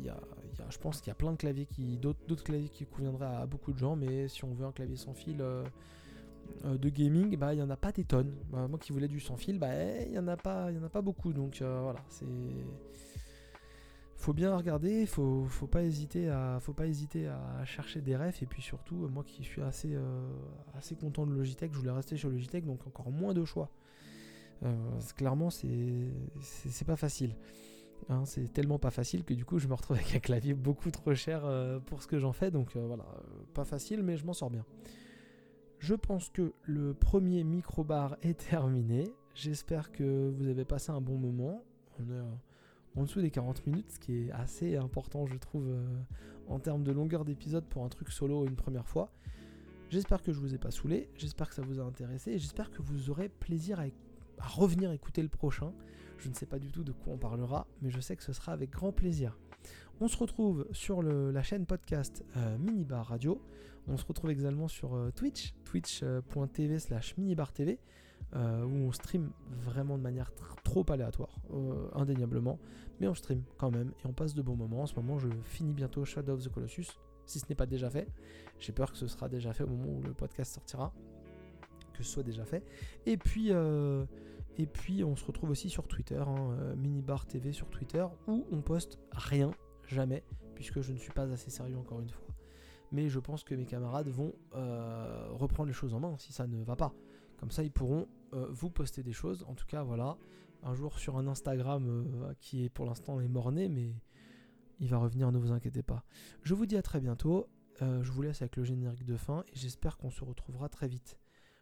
[0.69, 3.71] je pense qu'il y a plein de claviers qui, d'autres claviers qui conviendraient à, beaucoup
[3.71, 5.63] de gens, mais si on veut un clavier sans fil euh,
[6.65, 8.33] euh, de gaming, bah il y en a pas des tonnes.
[8.51, 9.69] Bah, moi qui voulais du sans fil, bah
[10.05, 12.25] il y en a pas, il y en a pas beaucoup, donc euh, voilà, c'est
[14.27, 18.45] faut bien regarder, faut, pas hésiter à, faut pas hésiter à chercher des refs et
[18.45, 19.97] puis surtout moi qui suis assez,
[20.73, 23.71] assez content de Logitech, je voulais rester sur Logitech donc encore moins de choix.
[25.15, 26.11] clairement c'est,
[26.85, 27.37] pas facile.
[28.09, 30.91] Hein, c'est tellement pas facile que du coup je me retrouve avec un clavier beaucoup
[30.91, 32.51] trop cher euh, pour ce que j'en fais.
[32.51, 34.65] Donc euh, voilà, euh, pas facile mais je m'en sors bien.
[35.79, 39.05] Je pense que le premier micro-bar est terminé.
[39.35, 41.63] J'espère que vous avez passé un bon moment.
[41.97, 42.03] On
[42.97, 45.71] en dessous des 40 minutes, ce qui est assez important je trouve
[46.47, 49.11] en termes de longueur d'épisode pour un truc solo une première fois.
[49.89, 52.71] J'espère que je vous ai pas saoulé, j'espère que ça vous a intéressé et j'espère
[52.71, 55.73] que vous aurez plaisir à revenir écouter le prochain.
[56.17, 58.33] Je ne sais pas du tout de quoi on parlera, mais je sais que ce
[58.33, 59.37] sera avec grand plaisir.
[60.01, 63.41] On se retrouve sur la chaîne podcast euh, Minibar Radio.
[63.87, 67.77] On se retrouve également sur euh, Twitch, twitch.tv slash minibartv,
[68.35, 70.31] euh, où on stream vraiment de manière
[70.63, 71.39] trop aléatoire,
[71.93, 72.59] indéniablement.
[72.99, 74.81] Mais on stream quand même et on passe de bons moments.
[74.81, 77.89] En ce moment, je finis bientôt Shadow of the Colossus, si ce n'est pas déjà
[77.89, 78.07] fait.
[78.59, 80.93] J'ai peur que ce sera déjà fait au moment où le podcast sortira,
[81.93, 82.63] que ce soit déjà fait.
[83.05, 83.51] Et puis...
[84.57, 88.45] Et puis on se retrouve aussi sur Twitter, hein, euh, Minibar TV sur Twitter, où
[88.51, 89.51] on poste rien,
[89.87, 90.23] jamais,
[90.55, 92.27] puisque je ne suis pas assez sérieux encore une fois.
[92.91, 96.47] Mais je pense que mes camarades vont euh, reprendre les choses en main si ça
[96.47, 96.93] ne va pas.
[97.37, 99.43] Comme ça, ils pourront euh, vous poster des choses.
[99.47, 100.17] En tout cas, voilà,
[100.63, 103.95] un jour sur un Instagram qui est pour l'instant est morné, mais
[104.79, 106.03] il va revenir, ne vous inquiétez pas.
[106.43, 107.47] Je vous dis à très bientôt.
[107.79, 111.19] je vous laisse avec le générique de fin et j'espère qu'on se retrouvera très vite.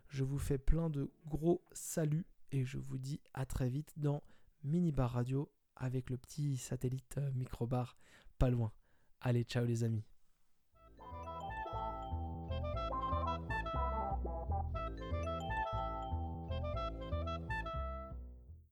[0.08, 4.24] Je vous fais plein de gros saluts et je vous dis à très vite dans
[4.64, 7.98] Minibar Radio avec le petit satellite euh, microbar
[8.38, 8.72] pas loin.
[9.22, 10.15] Allez, ciao les amis.